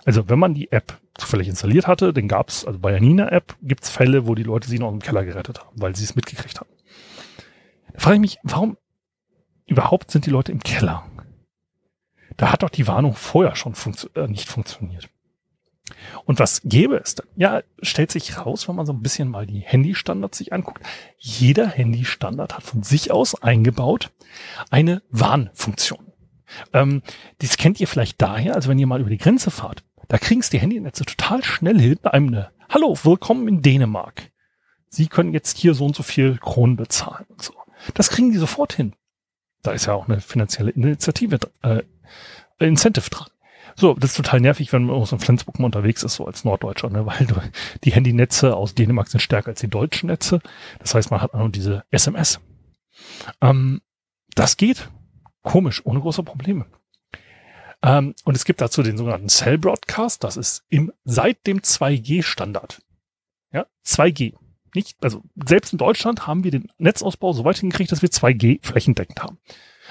Also 0.05 0.29
wenn 0.29 0.39
man 0.39 0.53
die 0.53 0.71
App 0.71 0.99
zufällig 1.15 1.47
installiert 1.47 1.87
hatte, 1.87 2.13
dann 2.13 2.27
gab 2.27 2.49
es, 2.49 2.65
also 2.65 2.79
bei 2.79 2.91
der 2.91 2.99
Nina-App 2.99 3.55
gibt 3.61 3.83
es 3.83 3.89
Fälle, 3.89 4.27
wo 4.27 4.35
die 4.35 4.43
Leute 4.43 4.67
sie 4.67 4.79
noch 4.79 4.91
im 4.91 4.99
Keller 4.99 5.23
gerettet 5.23 5.59
haben, 5.59 5.81
weil 5.81 5.95
sie 5.95 6.03
es 6.03 6.15
mitgekriegt 6.15 6.59
haben. 6.59 6.69
Da 7.93 7.99
frage 7.99 8.15
ich 8.15 8.21
mich, 8.21 8.37
warum 8.43 8.77
überhaupt 9.65 10.11
sind 10.11 10.25
die 10.25 10.31
Leute 10.31 10.51
im 10.51 10.59
Keller? 10.59 11.05
Da 12.37 12.51
hat 12.51 12.63
doch 12.63 12.69
die 12.69 12.87
Warnung 12.87 13.13
vorher 13.13 13.55
schon 13.55 13.75
funktio 13.75 14.09
äh, 14.15 14.27
nicht 14.27 14.49
funktioniert. 14.49 15.09
Und 16.25 16.39
was 16.39 16.61
gäbe 16.63 16.97
es 16.97 17.15
dann? 17.15 17.27
Ja, 17.35 17.61
stellt 17.81 18.11
sich 18.11 18.37
raus, 18.37 18.67
wenn 18.67 18.75
man 18.75 18.85
so 18.85 18.93
ein 18.93 19.01
bisschen 19.01 19.29
mal 19.29 19.45
die 19.45 19.59
Handystandards 19.59 20.37
sich 20.37 20.53
anguckt. 20.53 20.83
Jeder 21.17 21.67
Handystandard 21.67 22.55
hat 22.55 22.63
von 22.63 22.83
sich 22.83 23.11
aus 23.11 23.41
eingebaut 23.41 24.11
eine 24.69 25.01
Warnfunktion. 25.09 26.11
Ähm, 26.71 27.01
dies 27.41 27.57
kennt 27.57 27.79
ihr 27.79 27.87
vielleicht 27.87 28.21
daher, 28.21 28.55
also 28.55 28.69
wenn 28.69 28.79
ihr 28.79 28.87
mal 28.87 29.01
über 29.01 29.09
die 29.09 29.17
Grenze 29.17 29.51
fahrt, 29.51 29.83
da 30.07 30.17
kriegen 30.17 30.41
es 30.41 30.49
die 30.49 30.59
Handynetze 30.59 31.05
total 31.05 31.43
schnell 31.43 31.79
hin, 31.79 31.99
einem 32.03 32.27
eine 32.27 32.51
Hallo, 32.69 32.97
willkommen 33.03 33.47
in 33.47 33.61
Dänemark. 33.61 34.31
Sie 34.89 35.07
können 35.07 35.33
jetzt 35.33 35.57
hier 35.57 35.73
so 35.73 35.85
und 35.85 35.95
so 35.95 36.03
viel 36.03 36.37
Kronen 36.37 36.75
bezahlen 36.75 37.25
und 37.29 37.41
so. 37.41 37.53
Das 37.93 38.09
kriegen 38.09 38.31
die 38.31 38.37
sofort 38.37 38.73
hin. 38.73 38.93
Da 39.61 39.71
ist 39.71 39.85
ja 39.85 39.93
auch 39.93 40.07
eine 40.07 40.21
finanzielle 40.21 40.71
Initiative, 40.71 41.39
äh, 41.61 41.83
Incentive 42.59 43.09
dran. 43.09 43.27
So, 43.75 43.93
das 43.93 44.11
ist 44.11 44.17
total 44.17 44.39
nervig, 44.39 44.71
wenn 44.71 44.85
man 44.85 44.95
aus 44.95 45.09
so 45.09 45.17
Flensburg 45.17 45.59
mal 45.59 45.65
unterwegs 45.65 46.03
ist, 46.03 46.15
so 46.15 46.25
als 46.25 46.43
Norddeutscher, 46.43 46.89
ne? 46.89 47.05
weil 47.05 47.27
die 47.83 47.91
Handynetze 47.91 48.55
aus 48.55 48.75
Dänemark 48.75 49.07
sind 49.07 49.19
stärker 49.19 49.49
als 49.49 49.61
die 49.61 49.69
deutschen 49.69 50.07
Netze. 50.07 50.41
Das 50.79 50.93
heißt, 50.95 51.11
man 51.11 51.21
hat 51.21 51.33
nur 51.33 51.49
diese 51.49 51.83
SMS. 51.91 52.39
Ähm, 53.41 53.81
das 54.35 54.57
geht 54.57 54.89
komisch, 55.41 55.85
ohne 55.85 55.99
große 55.99 56.23
Probleme. 56.23 56.65
Ähm, 57.83 58.15
und 58.23 58.35
es 58.35 58.45
gibt 58.45 58.61
dazu 58.61 58.81
den 58.81 58.97
sogenannten 58.97 59.29
Cell 59.29 59.57
Broadcast. 59.57 60.23
Das 60.23 60.37
ist 60.37 60.63
im, 60.69 60.91
seit 61.03 61.45
dem 61.45 61.59
2G-Standard. 61.59 62.81
Ja, 63.51 63.65
2G. 63.85 64.35
Nicht, 64.73 64.97
also 65.03 65.21
selbst 65.45 65.73
in 65.73 65.77
Deutschland 65.77 66.25
haben 66.25 66.43
wir 66.43 66.51
den 66.51 66.71
Netzausbau 66.77 67.33
so 67.33 67.45
weit 67.45 67.57
hingekriegt, 67.57 67.91
dass 67.91 68.01
wir 68.01 68.09
2G 68.09 68.65
flächendeckend 68.65 69.21
haben. 69.21 69.37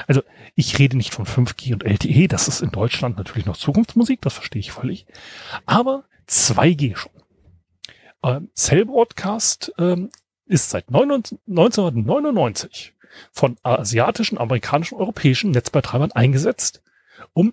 Also 0.06 0.22
ich 0.54 0.78
rede 0.78 0.96
nicht 0.96 1.12
von 1.12 1.26
5G 1.26 1.74
und 1.74 1.82
LTE, 1.84 2.28
das 2.28 2.46
ist 2.48 2.62
in 2.62 2.70
Deutschland 2.70 3.18
natürlich 3.18 3.46
noch 3.46 3.56
Zukunftsmusik, 3.56 4.20
das 4.20 4.34
verstehe 4.34 4.60
ich 4.60 4.70
völlig. 4.72 5.06
Aber 5.66 6.04
2G 6.28 6.94
schon. 6.96 7.12
Ähm, 8.24 8.50
Cell 8.54 8.84
Broadcast 8.86 9.72
ähm, 9.78 10.10
ist 10.46 10.70
seit 10.70 10.88
1999 10.88 12.94
von 13.30 13.58
asiatischen, 13.62 14.38
amerikanischen, 14.38 14.96
europäischen 14.96 15.50
Netzbetreibern 15.50 16.12
eingesetzt, 16.12 16.82
um 17.32 17.52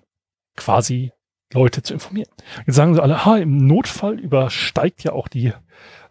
quasi 0.56 1.12
Leute 1.52 1.82
zu 1.82 1.94
informieren. 1.94 2.30
Jetzt 2.66 2.76
sagen 2.76 2.94
sie 2.94 3.02
alle, 3.02 3.24
ha, 3.24 3.36
im 3.38 3.66
Notfall 3.66 4.18
übersteigt 4.18 5.02
ja 5.02 5.12
auch 5.12 5.28
die 5.28 5.52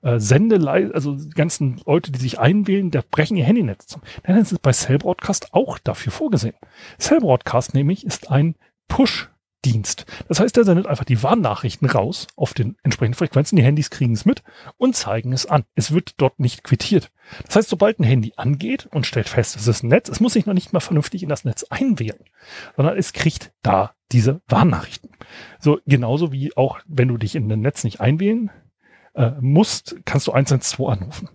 äh, 0.01 0.19
Sendelei, 0.19 0.89
also 0.93 1.15
die 1.15 1.29
ganzen 1.29 1.81
Leute, 1.85 2.11
die 2.11 2.19
sich 2.19 2.39
einwählen, 2.39 2.91
der 2.91 3.03
brechen 3.03 3.37
ihr 3.37 3.45
Handynetz 3.45 3.87
zum. 3.87 4.01
Dann 4.23 4.37
ist 4.37 4.51
es 4.51 4.59
bei 4.59 4.71
Cell 4.71 4.97
Broadcast 4.97 5.53
auch 5.53 5.77
dafür 5.77 6.11
vorgesehen. 6.11 6.55
Cell 6.97 7.19
Broadcast 7.19 7.73
nämlich 7.73 8.05
ist 8.05 8.31
ein 8.31 8.55
Push 8.87 9.29
Dienst. 9.65 10.05
Das 10.27 10.39
heißt, 10.39 10.57
er 10.57 10.63
sendet 10.63 10.87
einfach 10.87 11.03
die 11.03 11.21
Warnnachrichten 11.21 11.89
raus 11.89 12.27
auf 12.35 12.53
den 12.53 12.77
entsprechenden 12.83 13.17
Frequenzen. 13.17 13.57
Die 13.57 13.63
Handys 13.63 13.89
kriegen 13.89 14.13
es 14.13 14.25
mit 14.25 14.43
und 14.77 14.95
zeigen 14.95 15.33
es 15.33 15.45
an. 15.45 15.65
Es 15.75 15.91
wird 15.91 16.13
dort 16.17 16.39
nicht 16.39 16.63
quittiert. 16.63 17.11
Das 17.45 17.57
heißt, 17.57 17.69
sobald 17.69 17.99
ein 17.99 18.05
Handy 18.05 18.33
angeht 18.37 18.87
und 18.91 19.05
stellt 19.05 19.27
fest, 19.27 19.55
es 19.55 19.67
ist 19.67 19.83
ein 19.83 19.89
Netz, 19.89 20.09
es 20.09 20.19
muss 20.19 20.33
sich 20.33 20.45
noch 20.45 20.53
nicht 20.53 20.71
mal 20.71 20.79
vernünftig 20.79 21.23
in 21.23 21.29
das 21.29 21.43
Netz 21.43 21.65
einwählen, 21.69 22.23
sondern 22.75 22.97
es 22.97 23.13
kriegt 23.13 23.51
da 23.61 23.93
diese 24.11 24.41
Warnnachrichten. 24.47 25.11
So 25.59 25.79
genauso 25.85 26.31
wie 26.31 26.55
auch, 26.55 26.79
wenn 26.87 27.09
du 27.09 27.17
dich 27.17 27.35
in 27.35 27.51
ein 27.51 27.61
Netz 27.61 27.83
nicht 27.83 27.99
einwählen 27.99 28.49
äh, 29.13 29.31
musst, 29.41 29.97
kannst 30.05 30.27
du 30.27 30.31
112 30.31 30.89
anrufen. 30.89 31.29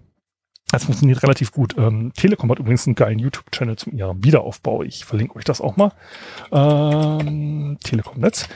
Das 0.74 0.86
funktioniert 0.86 1.22
relativ 1.22 1.52
gut. 1.52 1.76
Ähm, 1.78 2.12
Telekom 2.16 2.50
hat 2.50 2.58
übrigens 2.58 2.84
einen 2.88 2.96
geilen 2.96 3.20
YouTube-Channel 3.20 3.76
zum 3.76 3.92
ihrem 3.92 4.24
Wiederaufbau. 4.24 4.82
Ich 4.82 5.04
verlinke 5.04 5.36
euch 5.36 5.44
das 5.44 5.60
auch 5.60 5.76
mal. 5.76 5.92
Ähm, 6.50 7.78
Telekom-Netz. 7.84 8.48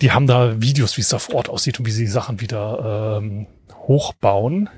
Die 0.00 0.10
haben 0.10 0.26
da 0.26 0.60
Videos, 0.60 0.96
wie 0.96 1.02
es 1.02 1.08
da 1.08 1.20
vor 1.20 1.36
Ort 1.36 1.48
aussieht 1.48 1.78
und 1.78 1.86
wie 1.86 1.92
sie 1.92 2.08
Sachen 2.08 2.40
wieder 2.40 3.20
ähm, 3.22 3.46
hochbauen. 3.72 4.70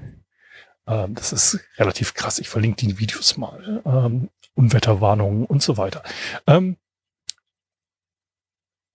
Ähm, 0.86 1.14
das 1.14 1.32
ist 1.32 1.60
relativ 1.78 2.12
krass. 2.12 2.38
Ich 2.38 2.50
verlinke 2.50 2.86
die 2.86 2.98
Videos 2.98 3.38
mal. 3.38 3.80
Ähm, 3.86 4.28
Unwetterwarnungen 4.52 5.46
und 5.46 5.62
so 5.62 5.78
weiter. 5.78 6.02
Ähm, 6.46 6.76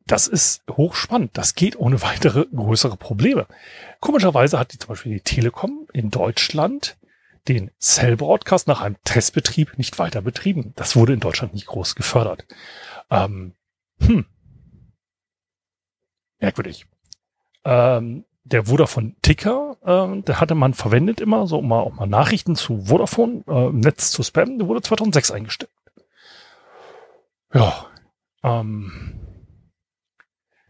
das 0.05 0.27
ist 0.27 0.61
hochspannend. 0.69 1.31
Das 1.37 1.55
geht 1.55 1.75
ohne 1.75 2.03
weitere 2.03 2.45
größere 2.55 2.97
Probleme. 2.97 3.47
Komischerweise 3.99 4.59
hat 4.59 4.73
die 4.73 4.77
zum 4.77 4.89
Beispiel 4.89 5.13
die 5.13 5.21
Telekom 5.21 5.87
in 5.91 6.11
Deutschland 6.11 6.98
den 7.48 7.72
Cell 7.79 8.17
Broadcast 8.17 8.67
nach 8.67 8.81
einem 8.81 8.98
Testbetrieb 9.03 9.77
nicht 9.77 10.00
weiter 10.00 10.22
betrieben. 10.22 10.74
Das 10.75 10.96
wurde 10.96 11.13
in 11.13 11.19
Deutschland 11.19 11.53
nicht 11.53 11.67
groß 11.67 11.96
gefördert. 11.96 12.46
Ähm, 13.10 13.53
hm. 14.00 14.25
Merkwürdig. 16.39 16.86
Ähm, 17.65 18.25
der 18.43 18.65
Vodafone 18.65 19.15
Ticker, 19.22 19.77
ähm, 19.84 20.25
der 20.25 20.39
hatte 20.39 20.55
man 20.55 20.74
verwendet 20.74 21.22
immer, 21.22 21.46
so 21.48 21.60
um 21.60 21.67
mal 21.67 21.81
auch 21.81 21.93
mal 21.93 22.08
Nachrichten 22.08 22.55
zu 22.55 22.86
Vodafone 22.86 23.43
äh, 23.48 23.67
im 23.67 23.79
Netz 23.79 24.12
zu 24.12 24.24
spammen. 24.24 24.58
Der 24.58 24.67
wurde 24.67 24.81
2006 24.81 25.31
eingestellt. 25.31 25.72
Ja, 27.53 27.88
ähm, 28.43 29.19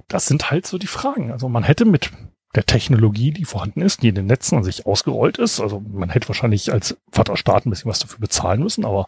das 0.08 0.26
sind 0.26 0.50
halt 0.50 0.66
so 0.66 0.78
die 0.78 0.88
Fragen. 0.88 1.32
Also 1.32 1.50
man 1.50 1.64
hätte 1.64 1.86
mit 1.86 2.12
der 2.56 2.66
Technologie, 2.66 3.32
die 3.32 3.46
vorhanden 3.46 3.82
ist, 3.82 4.02
die 4.02 4.10
in 4.10 4.16
den 4.16 4.26
Netzen 4.26 4.58
an 4.58 4.64
sich 4.64 4.86
ausgerollt 4.88 5.38
ist. 5.38 5.60
Also 5.60 5.80
man 5.80 6.10
hätte 6.10 6.28
wahrscheinlich 6.30 6.72
als 6.74 6.98
Vaterstaat 7.12 7.66
ein 7.66 7.70
bisschen 7.70 7.90
was 7.90 8.00
dafür 8.00 8.20
bezahlen 8.20 8.62
müssen, 8.62 8.86
aber 8.86 9.08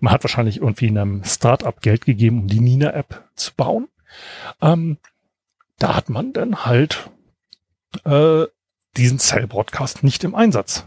man 0.00 0.12
hat 0.12 0.24
wahrscheinlich 0.24 0.58
irgendwie 0.58 0.86
in 0.86 0.96
einem 0.96 1.24
Startup 1.24 1.78
Geld 1.82 2.06
gegeben, 2.06 2.40
um 2.40 2.48
die 2.48 2.60
Nina-App 2.60 3.28
zu 3.34 3.52
bauen. 3.54 3.88
Ähm, 4.62 4.96
da 5.78 5.96
hat 5.96 6.08
man 6.08 6.32
dann 6.32 6.64
halt 6.64 7.10
äh, 8.04 8.46
diesen 8.96 9.18
Cell-Broadcast 9.18 10.02
nicht 10.02 10.24
im 10.24 10.34
Einsatz. 10.34 10.84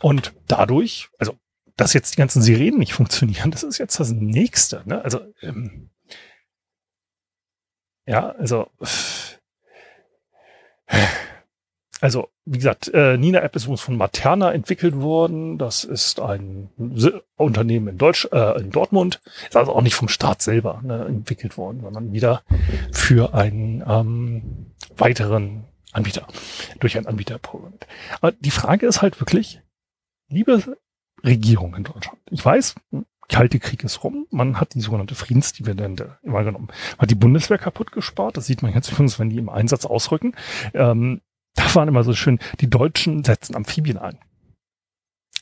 Und 0.00 0.34
dadurch, 0.48 1.08
also 1.18 1.34
dass 1.76 1.94
jetzt 1.94 2.14
die 2.14 2.18
ganzen 2.18 2.42
Sirenen 2.42 2.78
nicht 2.78 2.92
funktionieren, 2.92 3.50
das 3.52 3.62
ist 3.62 3.78
jetzt 3.78 3.98
das 3.98 4.10
nächste. 4.10 4.82
Ne? 4.84 5.02
Also 5.02 5.20
ähm, 5.40 5.90
ja, 8.06 8.30
also 8.30 8.68
also, 12.00 12.28
wie 12.46 12.58
gesagt, 12.58 12.88
äh, 12.94 13.16
Nina 13.18 13.40
App 13.40 13.54
ist 13.56 13.66
uns 13.66 13.80
von 13.80 13.96
Materna 13.96 14.52
entwickelt 14.52 14.96
worden. 14.96 15.58
Das 15.58 15.84
ist 15.84 16.18
ein 16.20 16.70
Unternehmen 17.36 17.88
in 17.88 17.98
Deutsch, 17.98 18.26
äh, 18.32 18.60
in 18.60 18.70
Dortmund. 18.70 19.20
Ist 19.46 19.56
also 19.56 19.74
auch 19.74 19.82
nicht 19.82 19.94
vom 19.94 20.08
Staat 20.08 20.40
selber 20.40 20.80
ne, 20.82 21.04
entwickelt 21.04 21.58
worden, 21.58 21.82
sondern 21.82 22.12
wieder 22.12 22.42
für 22.90 23.34
einen 23.34 23.84
ähm, 23.86 24.72
weiteren 24.96 25.64
Anbieter, 25.92 26.26
durch 26.78 26.96
ein 26.96 27.06
Anbieterprogramm. 27.06 27.74
Aber 28.20 28.32
die 28.32 28.50
Frage 28.50 28.86
ist 28.86 29.02
halt 29.02 29.20
wirklich, 29.20 29.60
liebe 30.28 30.76
Regierung 31.22 31.74
in 31.74 31.84
Deutschland, 31.84 32.18
ich 32.30 32.44
weiß, 32.44 32.76
Kalte 33.30 33.60
Krieg 33.60 33.84
ist 33.84 34.02
rum. 34.02 34.26
Man 34.30 34.60
hat 34.60 34.74
die 34.74 34.80
sogenannte 34.80 35.14
Friedensdividende 35.14 36.18
immer 36.22 36.44
genommen. 36.44 36.66
Man 36.66 36.98
hat 36.98 37.10
die 37.10 37.16
Bundeswehr 37.16 37.58
kaputt 37.58 37.92
gespart. 37.92 38.36
Das 38.36 38.46
sieht 38.46 38.62
man 38.62 38.72
jetzt 38.74 38.90
übrigens, 38.90 39.18
wenn 39.18 39.30
die 39.30 39.38
im 39.38 39.48
Einsatz 39.48 39.86
ausrücken. 39.86 40.34
Ähm, 40.74 41.20
da 41.54 41.74
waren 41.74 41.88
immer 41.88 42.04
so 42.04 42.12
schön, 42.12 42.38
die 42.60 42.68
Deutschen 42.68 43.24
setzen 43.24 43.54
Amphibien 43.54 43.98
ein. 43.98 44.18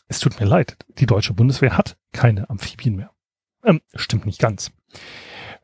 Es 0.07 0.21
tut 0.21 0.39
mir 0.39 0.47
leid, 0.47 0.77
die 0.99 1.07
deutsche 1.07 1.35
Bundeswehr 1.35 1.77
hat 1.77 1.97
keine 2.13 2.49
Amphibien 2.49 2.97
mehr. 2.97 3.11
Ähm, 3.65 3.81
stimmt 3.95 4.27
nicht 4.27 4.41
ganz. 4.41 4.71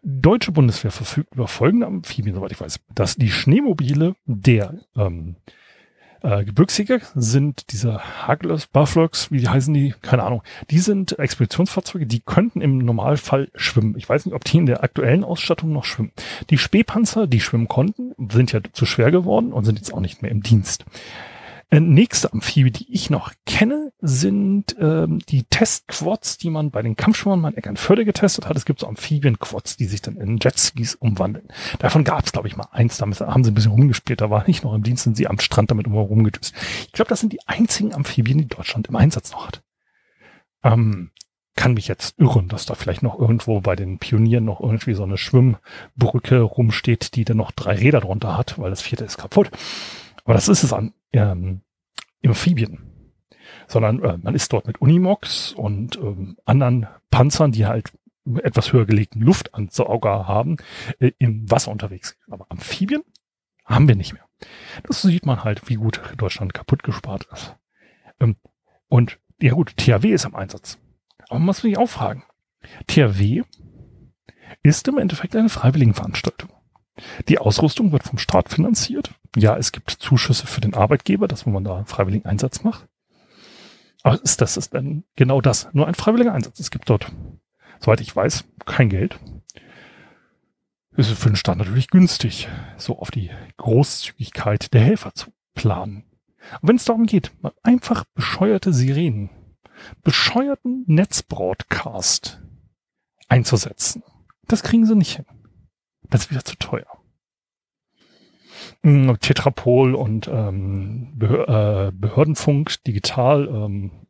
Deutsche 0.02 0.52
Bundeswehr 0.52 0.90
verfügt 0.90 1.34
über 1.34 1.48
folgende 1.48 1.86
Amphibien, 1.86 2.34
soweit 2.34 2.52
ich 2.52 2.60
weiß. 2.60 2.80
dass 2.94 3.16
die 3.16 3.30
Schneemobile 3.30 4.16
der 4.26 4.80
ähm, 4.96 5.36
äh, 6.24 6.44
Gebirgsjäger 6.44 7.00
sind 7.14 7.70
diese 7.70 8.26
Haglers, 8.26 8.66
Bufflocks, 8.66 9.30
wie 9.30 9.46
heißen 9.46 9.72
die, 9.74 9.94
keine 10.00 10.24
Ahnung. 10.24 10.42
Die 10.70 10.78
sind 10.78 11.18
Expeditionsfahrzeuge, 11.18 12.06
die 12.06 12.20
könnten 12.20 12.60
im 12.60 12.78
Normalfall 12.78 13.50
schwimmen. 13.54 13.94
Ich 13.96 14.08
weiß 14.08 14.24
nicht, 14.26 14.34
ob 14.34 14.44
die 14.44 14.56
in 14.56 14.66
der 14.66 14.82
aktuellen 14.82 15.22
Ausstattung 15.22 15.72
noch 15.72 15.84
schwimmen. 15.84 16.12
Die 16.50 16.58
Spähpanzer, 16.58 17.26
die 17.26 17.40
schwimmen 17.40 17.68
konnten, 17.68 18.14
sind 18.32 18.52
ja 18.52 18.60
zu 18.72 18.86
schwer 18.86 19.10
geworden 19.10 19.52
und 19.52 19.64
sind 19.64 19.78
jetzt 19.78 19.92
auch 19.92 20.00
nicht 20.00 20.22
mehr 20.22 20.30
im 20.30 20.42
Dienst. 20.42 20.84
Äh, 21.74 21.80
nächste 21.80 22.32
Amphibie, 22.32 22.70
die 22.70 22.92
ich 22.92 23.10
noch 23.10 23.32
kenne, 23.46 23.92
sind 24.00 24.76
ähm, 24.78 25.18
die 25.28 25.42
Testquads, 25.42 26.38
die 26.38 26.48
man 26.48 26.70
bei 26.70 26.82
den 26.82 26.94
Kampfschwimmern 26.94 27.40
mal 27.40 27.50
in 27.50 27.56
Eckernförde 27.56 28.04
getestet 28.04 28.48
hat. 28.48 28.56
Es 28.56 28.64
gibt 28.64 28.78
so 28.78 28.86
Amphibienquads, 28.86 29.76
die 29.76 29.86
sich 29.86 30.00
dann 30.00 30.16
in 30.16 30.38
Jetskis 30.40 30.94
umwandeln. 30.94 31.48
Davon 31.80 32.04
gab 32.04 32.24
es, 32.24 32.30
glaube 32.30 32.46
ich, 32.46 32.56
mal 32.56 32.68
eins. 32.70 32.98
Damit 32.98 33.18
haben 33.18 33.42
sie 33.42 33.50
ein 33.50 33.54
bisschen 33.54 33.72
rumgespielt. 33.72 34.20
Da 34.20 34.30
war 34.30 34.46
nicht 34.46 34.62
noch 34.62 34.72
im 34.72 34.84
Dienst, 34.84 35.02
sind 35.02 35.16
sie 35.16 35.26
am 35.26 35.40
Strand 35.40 35.72
damit 35.72 35.88
immer 35.88 35.98
rumgedüst. 35.98 36.54
Ich 36.86 36.92
glaube, 36.92 37.08
das 37.08 37.18
sind 37.18 37.32
die 37.32 37.44
einzigen 37.46 37.92
Amphibien, 37.92 38.38
die 38.38 38.46
Deutschland 38.46 38.86
im 38.86 38.94
Einsatz 38.94 39.32
noch 39.32 39.48
hat. 39.48 39.64
Ähm, 40.62 41.10
kann 41.56 41.74
mich 41.74 41.88
jetzt 41.88 42.20
irren, 42.20 42.46
dass 42.46 42.66
da 42.66 42.76
vielleicht 42.76 43.02
noch 43.02 43.18
irgendwo 43.18 43.60
bei 43.60 43.74
den 43.74 43.98
Pionieren 43.98 44.44
noch 44.44 44.60
irgendwie 44.60 44.94
so 44.94 45.02
eine 45.02 45.18
Schwimmbrücke 45.18 46.40
rumsteht, 46.40 47.16
die 47.16 47.24
dann 47.24 47.38
noch 47.38 47.50
drei 47.50 47.74
Räder 47.74 48.00
drunter 48.00 48.38
hat, 48.38 48.60
weil 48.60 48.70
das 48.70 48.80
vierte 48.80 49.04
ist 49.04 49.18
kaputt. 49.18 49.50
Aber 50.24 50.34
das 50.34 50.48
ist 50.48 50.62
es 50.62 50.72
an 50.72 50.92
ähm, 51.14 51.62
Amphibien. 52.24 52.90
Sondern 53.66 54.02
äh, 54.02 54.18
man 54.18 54.34
ist 54.34 54.52
dort 54.52 54.66
mit 54.66 54.80
Unimox 54.80 55.52
und 55.52 55.96
ähm, 55.96 56.36
anderen 56.44 56.86
Panzern, 57.10 57.52
die 57.52 57.66
halt 57.66 57.92
etwas 58.42 58.72
höher 58.72 58.86
gelegten 58.86 59.20
Luftansauger 59.20 60.26
haben, 60.26 60.56
äh, 60.98 61.12
im 61.18 61.50
Wasser 61.50 61.70
unterwegs. 61.70 62.16
Aber 62.28 62.46
Amphibien 62.48 63.02
haben 63.64 63.88
wir 63.88 63.96
nicht 63.96 64.12
mehr. 64.12 64.24
Das 64.84 65.02
sieht 65.02 65.26
man 65.26 65.44
halt, 65.44 65.68
wie 65.68 65.76
gut 65.76 66.00
Deutschland 66.16 66.54
kaputt 66.54 66.82
gespart 66.82 67.28
ist. 67.32 67.54
Ähm, 68.20 68.36
und 68.88 69.18
ja 69.40 69.52
gut, 69.52 69.76
THW 69.76 70.10
ist 70.10 70.26
am 70.26 70.34
Einsatz. 70.34 70.78
Aber 71.28 71.38
man 71.38 71.46
muss 71.46 71.58
sich 71.58 71.76
auch 71.76 71.88
fragen. 71.88 72.24
THW 72.86 73.42
ist 74.62 74.88
im 74.88 74.98
Endeffekt 74.98 75.36
eine 75.36 75.48
Freiwilligenveranstaltung. 75.48 76.50
Die 77.28 77.38
Ausrüstung 77.38 77.92
wird 77.92 78.04
vom 78.04 78.18
Staat 78.18 78.48
finanziert. 78.48 79.14
Ja, 79.36 79.56
es 79.56 79.72
gibt 79.72 79.90
Zuschüsse 79.90 80.46
für 80.46 80.60
den 80.60 80.74
Arbeitgeber, 80.74 81.26
dass 81.26 81.46
man 81.46 81.64
da 81.64 81.76
einen 81.76 81.86
freiwilligen 81.86 82.26
Einsatz 82.26 82.62
macht. 82.62 82.86
Aber 84.02 84.22
ist 84.22 84.40
das 84.40 84.56
ist 84.56 84.74
dann 84.74 85.04
genau 85.16 85.40
das? 85.40 85.68
Nur 85.72 85.88
ein 85.88 85.94
freiwilliger 85.94 86.32
Einsatz. 86.32 86.60
Es 86.60 86.70
gibt 86.70 86.88
dort, 86.90 87.10
soweit 87.80 88.00
ich 88.00 88.14
weiß, 88.14 88.44
kein 88.66 88.90
Geld. 88.90 89.18
Es 90.96 91.10
ist 91.10 91.18
für 91.18 91.30
den 91.30 91.36
Staat 91.36 91.58
natürlich 91.58 91.88
günstig, 91.88 92.48
so 92.76 92.98
auf 92.98 93.10
die 93.10 93.30
Großzügigkeit 93.56 94.72
der 94.72 94.82
Helfer 94.82 95.12
zu 95.14 95.32
planen. 95.54 96.04
Und 96.60 96.68
wenn 96.68 96.76
es 96.76 96.84
darum 96.84 97.06
geht, 97.06 97.32
mal 97.42 97.54
einfach 97.62 98.04
bescheuerte 98.14 98.72
Sirenen, 98.72 99.30
bescheuerten 100.02 100.84
Netzbroadcast 100.86 102.40
einzusetzen, 103.28 104.04
das 104.46 104.62
kriegen 104.62 104.86
sie 104.86 104.94
nicht 104.94 105.16
hin. 105.16 105.26
Das 106.10 106.22
ist 106.22 106.30
wieder 106.30 106.44
zu 106.44 106.56
teuer. 106.56 106.86
Hm, 108.82 109.18
Tetrapol 109.20 109.94
und 109.94 110.28
ähm, 110.28 111.18
äh, 111.20 111.90
Behördenfunk 111.92 112.82
digital. 112.84 113.48
Ähm, 113.48 114.06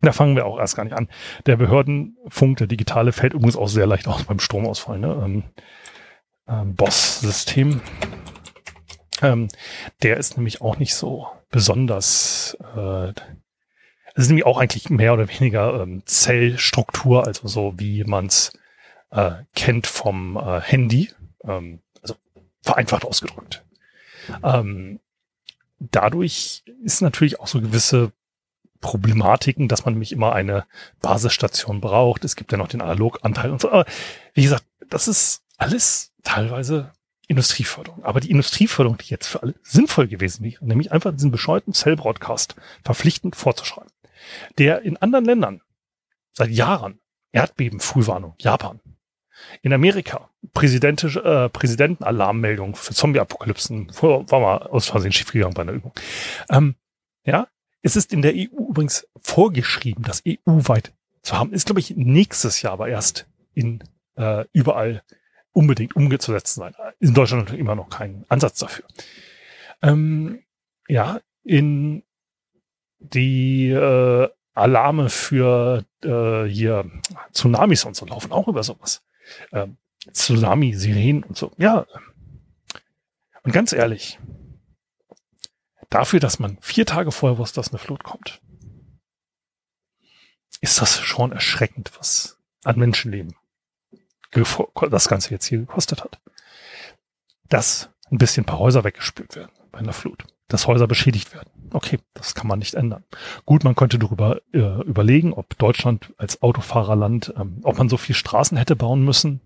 da 0.00 0.12
fangen 0.12 0.36
wir 0.36 0.46
auch 0.46 0.58
erst 0.58 0.76
gar 0.76 0.84
nicht 0.84 0.96
an. 0.96 1.08
Der 1.46 1.56
Behördenfunk, 1.56 2.58
der 2.58 2.66
digitale, 2.66 3.12
fällt 3.12 3.32
übrigens 3.32 3.56
auch 3.56 3.68
sehr 3.68 3.86
leicht 3.86 4.06
aus 4.06 4.24
beim 4.24 4.38
Stromausfall. 4.38 4.98
Ne? 4.98 5.22
Ähm, 5.24 5.44
ähm, 6.46 6.74
Boss-System. 6.74 7.80
Ähm, 9.22 9.48
der 10.02 10.16
ist 10.16 10.36
nämlich 10.36 10.60
auch 10.60 10.78
nicht 10.78 10.94
so 10.94 11.26
besonders. 11.50 12.56
Äh, 12.76 13.12
es 14.14 14.24
ist 14.24 14.28
nämlich 14.28 14.46
auch 14.46 14.58
eigentlich 14.58 14.90
mehr 14.90 15.14
oder 15.14 15.28
weniger 15.28 15.82
ähm, 15.82 16.02
Zellstruktur, 16.04 17.26
also 17.26 17.48
so 17.48 17.74
wie 17.76 18.04
man 18.04 18.26
es 18.26 18.52
äh, 19.10 19.32
kennt 19.54 19.86
vom 19.86 20.36
äh, 20.36 20.60
Handy. 20.60 21.10
Ähm, 21.48 21.80
also 22.02 22.14
vereinfacht 22.62 23.04
ausgedrückt. 23.04 23.64
Ähm, 24.42 25.00
dadurch 25.78 26.62
ist 26.82 27.02
natürlich 27.02 27.40
auch 27.40 27.46
so 27.46 27.60
gewisse 27.60 28.12
Problematiken, 28.80 29.68
dass 29.68 29.84
man 29.84 29.94
nämlich 29.94 30.12
immer 30.12 30.32
eine 30.34 30.64
Basisstation 31.00 31.80
braucht. 31.80 32.24
Es 32.24 32.36
gibt 32.36 32.52
ja 32.52 32.58
noch 32.58 32.68
den 32.68 32.80
Analoganteil 32.80 33.50
und 33.50 33.60
so. 33.60 33.70
Aber 33.70 33.86
wie 34.34 34.42
gesagt, 34.42 34.64
das 34.88 35.08
ist 35.08 35.42
alles 35.56 36.12
teilweise 36.22 36.92
Industrieförderung. 37.26 38.04
Aber 38.04 38.20
die 38.20 38.30
Industrieförderung, 38.30 38.98
die 38.98 39.08
jetzt 39.08 39.26
für 39.26 39.42
alle 39.42 39.54
sinnvoll 39.62 40.08
gewesen 40.08 40.44
wäre, 40.44 40.64
nämlich 40.64 40.92
einfach 40.92 41.12
diesen 41.12 41.30
bescheuerten 41.30 41.74
Cell-Broadcast 41.74 42.54
verpflichtend 42.84 43.36
vorzuschreiben, 43.36 43.90
der 44.56 44.82
in 44.82 44.96
anderen 44.96 45.24
Ländern 45.24 45.60
seit 46.32 46.50
Jahren 46.50 47.00
Erdbeben-Frühwarnung, 47.32 48.34
Japan, 48.38 48.80
in 49.62 49.72
Amerika, 49.72 50.30
äh, 50.42 51.48
Präsidentenalarmmeldung 51.48 52.76
für 52.76 52.94
Zombie-Apokalypsen. 52.94 53.90
War 54.00 54.40
mal 54.40 54.58
aus 54.58 54.88
Versehen 54.88 55.12
schiefgegangen 55.12 55.54
bei 55.54 55.62
einer 55.62 55.72
Übung. 55.72 55.92
Ähm, 56.50 56.74
ja, 57.24 57.48
es 57.82 57.96
ist 57.96 58.12
in 58.12 58.22
der 58.22 58.34
EU 58.34 58.70
übrigens 58.70 59.06
vorgeschrieben, 59.16 60.02
das 60.04 60.22
EU-weit 60.26 60.92
zu 61.22 61.38
haben. 61.38 61.52
Ist, 61.52 61.66
glaube 61.66 61.80
ich, 61.80 61.96
nächstes 61.96 62.62
Jahr 62.62 62.72
aber 62.72 62.88
erst 62.88 63.26
in 63.54 63.84
äh, 64.16 64.44
überall 64.52 65.02
unbedingt 65.52 65.96
umgesetzen 65.96 66.60
sein. 66.60 66.74
In 67.00 67.14
Deutschland 67.14 67.44
natürlich 67.44 67.60
immer 67.60 67.74
noch 67.74 67.90
kein 67.90 68.24
Ansatz 68.28 68.58
dafür. 68.58 68.84
Ähm, 69.82 70.42
ja, 70.88 71.20
in 71.44 72.02
die 72.98 73.70
äh, 73.70 74.28
Alarme 74.54 75.08
für 75.08 75.84
äh, 76.02 76.44
hier 76.44 76.90
Tsunamis 77.32 77.84
und 77.84 77.96
so 77.96 78.06
laufen 78.06 78.32
auch 78.32 78.48
über 78.48 78.62
sowas 78.62 79.02
äh, 79.50 79.66
Tsunami, 80.12 80.74
Sirenen 80.74 81.22
und 81.22 81.36
so. 81.36 81.52
Ja. 81.58 81.86
Und 83.42 83.52
ganz 83.52 83.72
ehrlich, 83.72 84.18
dafür, 85.90 86.20
dass 86.20 86.38
man 86.38 86.58
vier 86.60 86.86
Tage 86.86 87.12
vorher 87.12 87.38
wusste, 87.38 87.56
dass 87.56 87.70
eine 87.70 87.78
Flut 87.78 88.04
kommt, 88.04 88.40
ist 90.60 90.80
das 90.80 90.98
schon 91.00 91.32
erschreckend, 91.32 91.92
was 91.98 92.38
an 92.64 92.78
Menschenleben 92.78 93.34
das 94.30 95.08
Ganze 95.08 95.30
jetzt 95.30 95.46
hier 95.46 95.58
gekostet 95.58 96.04
hat. 96.04 96.20
Dass 97.48 97.90
ein 98.10 98.18
bisschen 98.18 98.42
ein 98.42 98.46
paar 98.46 98.58
Häuser 98.58 98.84
weggespült 98.84 99.36
werden 99.36 99.52
bei 99.72 99.78
einer 99.78 99.92
Flut. 99.92 100.24
Dass 100.48 100.66
Häuser 100.66 100.86
beschädigt 100.86 101.34
werden. 101.34 101.50
Okay, 101.72 101.98
das 102.14 102.34
kann 102.34 102.46
man 102.46 102.58
nicht 102.58 102.74
ändern. 102.74 103.04
Gut, 103.44 103.64
man 103.64 103.74
könnte 103.74 103.98
darüber 103.98 104.40
äh, 104.52 104.82
überlegen, 104.82 105.32
ob 105.32 105.58
Deutschland 105.58 106.12
als 106.16 106.42
Autofahrerland, 106.42 107.34
ähm, 107.38 107.60
ob 107.62 107.78
man 107.78 107.88
so 107.88 107.96
viel 107.96 108.14
Straßen 108.14 108.56
hätte 108.56 108.76
bauen 108.76 109.04
müssen, 109.04 109.40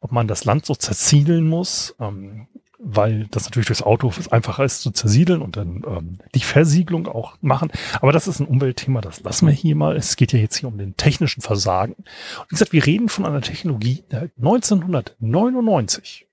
ob 0.00 0.12
man 0.12 0.26
das 0.26 0.44
Land 0.44 0.66
so 0.66 0.74
zersiedeln 0.74 1.48
muss, 1.48 1.94
ähm, 2.00 2.48
weil 2.84 3.28
das 3.30 3.44
natürlich 3.44 3.68
durchs 3.68 3.82
Auto 3.82 4.12
einfacher 4.30 4.64
ist 4.64 4.82
zu 4.82 4.90
zersiedeln 4.90 5.40
und 5.40 5.56
dann 5.56 5.84
ähm, 5.86 6.18
die 6.34 6.40
Versiegelung 6.40 7.06
auch 7.06 7.36
machen. 7.40 7.70
Aber 8.00 8.10
das 8.10 8.26
ist 8.26 8.40
ein 8.40 8.46
Umweltthema, 8.46 9.00
das 9.00 9.20
lassen 9.20 9.46
wir 9.46 9.54
hier 9.54 9.76
mal. 9.76 9.96
Es 9.96 10.16
geht 10.16 10.32
ja 10.32 10.40
jetzt 10.40 10.56
hier 10.56 10.68
um 10.68 10.78
den 10.78 10.96
technischen 10.96 11.42
Versagen. 11.42 11.92
Und 11.92 12.08
wie 12.48 12.54
gesagt, 12.54 12.72
wir 12.72 12.84
reden 12.84 13.08
von 13.08 13.24
einer 13.24 13.40
Technologie, 13.40 14.02
die 14.10 14.16
1999 14.16 16.26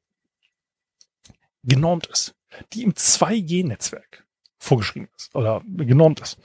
genormt 1.63 2.07
ist, 2.07 2.33
die 2.73 2.83
im 2.83 2.93
2G-Netzwerk 2.93 4.25
vorgeschrieben 4.57 5.07
ist 5.15 5.33
oder 5.35 5.61
genormt 5.65 6.19
ist. 6.19 6.37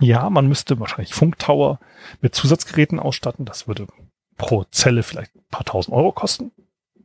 Ja, 0.00 0.30
man 0.30 0.48
müsste 0.48 0.80
wahrscheinlich 0.80 1.14
Funktower 1.14 1.78
mit 2.20 2.34
Zusatzgeräten 2.34 2.98
ausstatten. 2.98 3.44
Das 3.44 3.68
würde 3.68 3.86
pro 4.36 4.64
Zelle 4.64 5.02
vielleicht 5.02 5.36
ein 5.36 5.44
paar 5.50 5.64
tausend 5.64 5.94
Euro 5.94 6.12
kosten. 6.12 6.50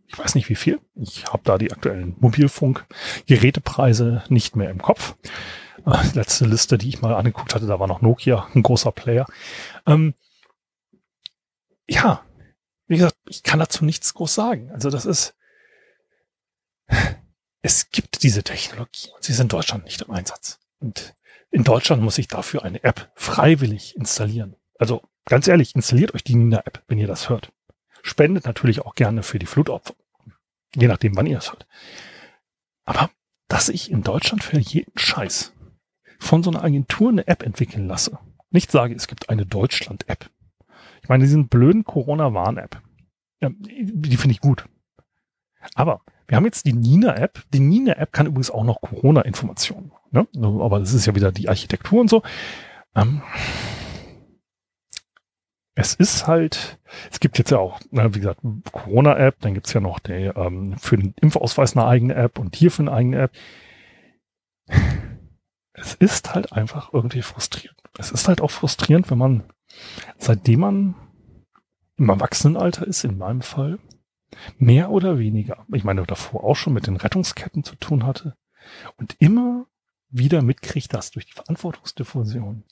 Ich 0.08 0.18
weiß 0.18 0.36
nicht 0.36 0.50
wie 0.50 0.56
viel. 0.56 0.80
Ich 0.96 1.26
habe 1.26 1.44
da 1.44 1.60
die 1.60 1.72
aktuellen 1.72 2.16
Mobilfunk-Gerätepreise 2.20 4.24
nicht 4.30 4.56
mehr 4.56 4.72
im 4.72 4.82
Kopf. 4.82 5.16
Die 5.86 6.18
letzte 6.18 6.46
Liste, 6.46 6.78
die 6.78 6.90
ich 6.90 7.02
mal 7.02 7.14
angeguckt 7.14 7.56
hatte, 7.56 7.68
da 7.68 7.80
war 7.80 7.88
noch 7.88 8.02
Nokia, 8.02 8.50
ein 8.54 8.64
großer 8.64 8.92
Player. 8.92 9.26
Ähm, 9.86 10.14
ja, 11.88 12.26
wie 12.88 12.98
gesagt, 12.98 13.16
ich 13.28 13.44
kann 13.44 13.60
dazu 13.60 13.86
nichts 13.86 14.14
groß 14.14 14.34
sagen. 14.34 14.72
Also 14.72 14.90
das 14.90 15.06
ist, 15.06 15.36
es 17.62 17.90
gibt 17.92 18.24
diese 18.24 18.44
Technologie 18.44 19.10
und 19.16 19.24
sie 19.24 19.34
ist 19.34 19.40
in 19.40 19.48
Deutschland 19.48 19.86
nicht 19.86 20.02
im 20.02 20.12
Einsatz. 20.12 20.60
Und 20.80 21.16
in 21.52 21.64
Deutschland 21.64 22.02
muss 22.02 22.18
ich 22.18 22.28
dafür 22.28 22.64
eine 22.64 22.84
App 22.84 23.12
freiwillig 23.16 23.96
installieren. 23.96 24.56
Also 24.78 25.02
ganz 25.26 25.48
ehrlich, 25.48 25.76
installiert 25.76 26.14
euch 26.14 26.24
die 26.24 26.36
Nina-App, 26.36 26.84
wenn 26.88 27.00
ihr 27.00 27.08
das 27.08 27.30
hört. 27.30 27.52
Spendet 28.02 28.46
natürlich 28.46 28.82
auch 28.82 28.96
gerne 28.96 29.24
für 29.24 29.40
die 29.40 29.46
Flutopfer. 29.46 29.96
Je 30.76 30.88
nachdem, 30.88 31.16
wann 31.16 31.26
ihr 31.26 31.40
es 31.40 31.52
hört. 31.52 31.68
Aber 32.86 33.10
dass 33.48 33.70
ich 33.70 33.92
in 33.92 34.04
Deutschland 34.04 34.44
für 34.44 34.60
jeden 34.60 34.98
Scheiß 34.98 35.54
von 36.20 36.44
so 36.44 36.52
einer 36.52 36.64
Agentur 36.64 37.10
eine 37.10 37.28
App 37.28 37.44
entwickeln 37.44 37.88
lasse. 37.88 38.20
Nicht 38.52 38.72
sage, 38.72 38.96
es 38.96 39.08
gibt 39.08 39.30
eine 39.30 39.46
Deutschland-App. 39.46 40.30
Ich 41.02 41.10
meine, 41.10 41.24
diesen 41.24 41.48
blöden 41.48 41.84
Corona-Warn-App. 41.84 42.82
Ja, 43.42 43.50
die 43.60 44.18
finde 44.18 44.34
ich 44.34 44.42
gut. 44.42 44.66
Aber 45.76 46.02
wir 46.30 46.36
haben 46.36 46.46
jetzt 46.46 46.66
die 46.68 46.74
Nina-App. 46.74 47.44
Die 47.52 47.60
Nina-App 47.60 48.14
kann 48.14 48.28
übrigens 48.28 48.52
auch 48.52 48.64
noch 48.64 48.82
Corona-Informationen. 48.82 49.92
Ne? 50.12 50.28
Aber 50.38 50.80
das 50.80 50.94
ist 50.94 51.08
ja 51.08 51.16
wieder 51.16 51.32
die 51.32 51.50
Architektur 51.50 52.00
und 52.02 52.10
so. 52.10 52.22
Ähm, 52.96 53.24
es 55.74 55.96
ist 55.96 56.28
halt, 56.28 56.78
es 57.10 57.20
gibt 57.20 57.40
jetzt 57.40 57.50
ja 57.50 57.58
auch, 57.58 57.80
wie 57.90 58.20
gesagt, 58.20 58.42
Corona-App, 58.72 59.40
dann 59.40 59.56
gibt's 59.56 59.74
ja 59.74 59.82
noch 59.82 59.98
die, 59.98 60.32
ähm, 60.36 60.78
für 60.78 60.98
den 60.98 61.16
Impfausweis 61.20 61.76
eine 61.76 61.88
eigene 61.88 62.14
App 62.14 62.38
und 62.38 62.56
hier 62.56 62.70
für 62.70 62.84
eine 62.84 62.94
eigene 62.94 63.22
App. 63.22 63.32
Es 65.74 65.96
ist 65.96 66.36
halt 66.36 66.54
einfach 66.54 66.94
irgendwie 66.94 67.24
frustrierend. 67.24 67.80
Es 67.98 68.12
ist 68.12 68.28
halt 68.28 68.42
auch 68.42 68.52
frustrierend, 68.52 69.10
wenn 69.10 69.18
man, 69.18 69.44
seitdem 70.20 70.60
man 70.60 70.96
im 71.98 72.10
Erwachsenenalter 72.10 72.86
ist, 72.86 73.04
in 73.04 73.18
meinem 73.18 73.42
Fall, 73.42 73.80
mehr 74.58 74.92
oder 74.92 75.20
weniger, 75.20 75.66
ich 75.74 75.84
meine 75.84 76.04
davor 76.04 76.44
auch 76.44 76.56
schon 76.56 76.74
mit 76.74 76.88
den 76.88 76.98
Rettungsketten 76.98 77.64
zu 77.64 77.76
tun 77.76 78.06
hatte 78.06 78.36
und 78.98 79.16
immer 79.20 79.66
wieder 80.10 80.42
mitkriegt, 80.42 80.94
dass 80.94 81.12
durch 81.12 81.26
die 81.26 81.34
Verantwortungsdiffusion 81.34 82.64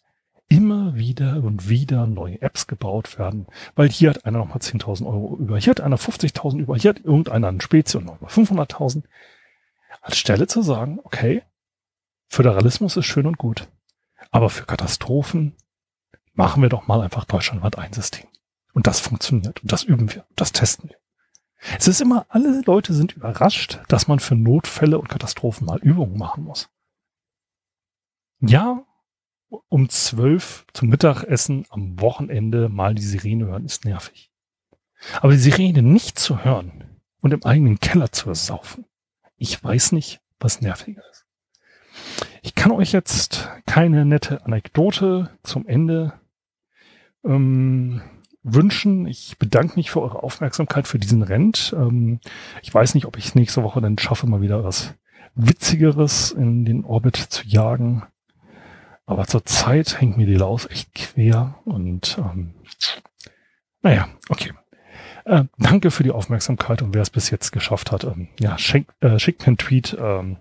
immer 0.49 0.95
wieder 0.95 1.43
und 1.43 1.67
wieder 1.67 2.07
neue 2.07 2.41
Apps 2.41 2.67
gebaut 2.67 3.19
werden, 3.19 3.47
weil 3.75 3.89
hier 3.89 4.11
hat 4.11 4.25
einer 4.25 4.39
nochmal 4.39 4.59
10.000 4.59 5.05
Euro 5.05 5.35
über, 5.37 5.57
hier 5.57 5.71
hat 5.71 5.81
einer 5.81 5.97
50.000 5.97 6.59
über, 6.59 6.77
hier 6.77 6.89
hat 6.89 6.99
irgendeiner 6.99 7.49
einen 7.49 7.61
Spezi 7.61 7.97
und 7.97 8.05
nochmal 8.05 8.31
500.000. 8.31 9.03
Anstelle 10.01 10.47
zu 10.47 10.61
sagen, 10.61 10.99
okay, 11.03 11.43
Föderalismus 12.29 12.95
ist 12.95 13.05
schön 13.05 13.25
und 13.25 13.37
gut, 13.37 13.67
aber 14.31 14.49
für 14.49 14.65
Katastrophen 14.65 15.55
machen 16.33 16.61
wir 16.61 16.69
doch 16.69 16.87
mal 16.87 17.01
einfach 17.01 17.25
deutschlandweit 17.25 17.77
ein 17.77 17.93
System. 17.93 18.27
Und 18.73 18.87
das 18.87 18.99
funktioniert 18.99 19.61
und 19.61 19.71
das 19.71 19.83
üben 19.83 20.13
wir, 20.13 20.25
das 20.35 20.51
testen 20.51 20.89
wir. 20.89 20.97
Es 21.77 21.87
ist 21.87 22.01
immer, 22.01 22.25
alle 22.29 22.61
Leute 22.65 22.93
sind 22.93 23.13
überrascht, 23.13 23.79
dass 23.87 24.07
man 24.07 24.19
für 24.19 24.35
Notfälle 24.35 24.99
und 24.99 25.09
Katastrophen 25.09 25.65
mal 25.65 25.79
Übungen 25.79 26.17
machen 26.17 26.43
muss. 26.43 26.69
Ja, 28.39 28.85
um 29.49 29.89
zwölf 29.89 30.65
zum 30.73 30.89
Mittagessen 30.89 31.65
am 31.69 31.99
Wochenende 31.99 32.69
mal 32.69 32.93
die 32.93 33.01
Sirene 33.01 33.47
hören, 33.47 33.65
ist 33.65 33.85
nervig. 33.85 34.31
Aber 35.21 35.31
die 35.31 35.39
Sirene 35.39 35.81
nicht 35.81 36.19
zu 36.19 36.43
hören 36.43 37.01
und 37.21 37.33
im 37.33 37.43
eigenen 37.43 37.79
Keller 37.79 38.11
zu 38.11 38.33
saufen, 38.33 38.85
ich 39.37 39.63
weiß 39.63 39.91
nicht, 39.91 40.21
was 40.39 40.61
nerviger 40.61 41.03
ist. 41.11 41.25
Ich 42.41 42.55
kann 42.55 42.71
euch 42.71 42.91
jetzt 42.91 43.49
keine 43.65 44.05
nette 44.05 44.45
Anekdote 44.45 45.31
zum 45.43 45.67
Ende 45.67 46.13
ähm, 47.23 48.01
wünschen. 48.53 49.07
Ich 49.07 49.38
bedanke 49.38 49.75
mich 49.75 49.91
für 49.91 50.01
eure 50.01 50.23
Aufmerksamkeit 50.23 50.88
für 50.88 50.99
diesen 50.99 51.21
Rent. 51.21 51.75
Ähm, 51.77 52.19
ich 52.62 52.73
weiß 52.73 52.95
nicht, 52.95 53.05
ob 53.05 53.17
ich 53.17 53.25
es 53.27 53.36
nächste 53.36 53.63
Woche 53.63 53.81
dann 53.81 53.97
schaffe, 53.97 54.27
mal 54.27 54.41
wieder 54.41 54.63
was 54.63 54.95
Witzigeres 55.36 56.31
in 56.31 56.65
den 56.65 56.83
Orbit 56.83 57.15
zu 57.17 57.45
jagen. 57.45 58.03
Aber 59.05 59.25
zurzeit 59.25 60.01
hängt 60.01 60.17
mir 60.17 60.25
die 60.25 60.36
Laus 60.36 60.65
echt 60.69 60.93
quer 60.93 61.55
und 61.63 62.17
ähm, 62.19 62.53
naja, 63.81 64.10
okay. 64.29 64.51
Äh, 65.23 65.45
danke 65.57 65.91
für 65.91 66.03
die 66.03 66.12
Aufmerksamkeit 66.12 66.81
und 66.81 66.93
wer 66.93 67.01
es 67.01 67.10
bis 67.10 67.29
jetzt 67.29 67.51
geschafft 67.51 67.91
hat, 67.91 68.05
ähm, 68.05 68.29
ja, 68.39 68.57
schenk, 68.57 68.89
äh, 69.01 69.19
schickt 69.19 69.41
mir 69.41 69.47
einen 69.47 69.57
Tweet. 69.57 69.95
Ähm, 69.99 70.38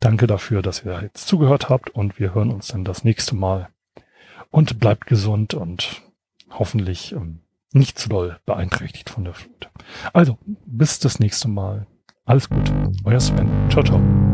danke 0.00 0.26
dafür, 0.26 0.62
dass 0.62 0.84
ihr 0.84 1.00
jetzt 1.02 1.26
zugehört 1.26 1.68
habt 1.68 1.90
und 1.90 2.18
wir 2.18 2.34
hören 2.34 2.50
uns 2.50 2.68
dann 2.68 2.84
das 2.84 3.04
nächste 3.04 3.34
Mal. 3.34 3.68
Und 4.50 4.78
bleibt 4.78 5.06
gesund 5.06 5.54
und 5.54 6.02
hoffentlich 6.50 7.12
ähm, 7.12 7.40
nicht 7.72 7.98
zu 7.98 8.08
doll 8.08 8.38
beeinträchtigt 8.46 9.10
von 9.10 9.24
der 9.24 9.34
Flut. 9.34 9.70
Also, 10.12 10.38
bis 10.66 10.98
das 10.98 11.20
nächste 11.20 11.48
Mal. 11.48 11.86
Alles 12.24 12.48
Gute. 12.48 12.92
Euer 13.04 13.20
Sven. 13.20 13.48
Ciao, 13.70 13.84
ciao. 13.84 14.25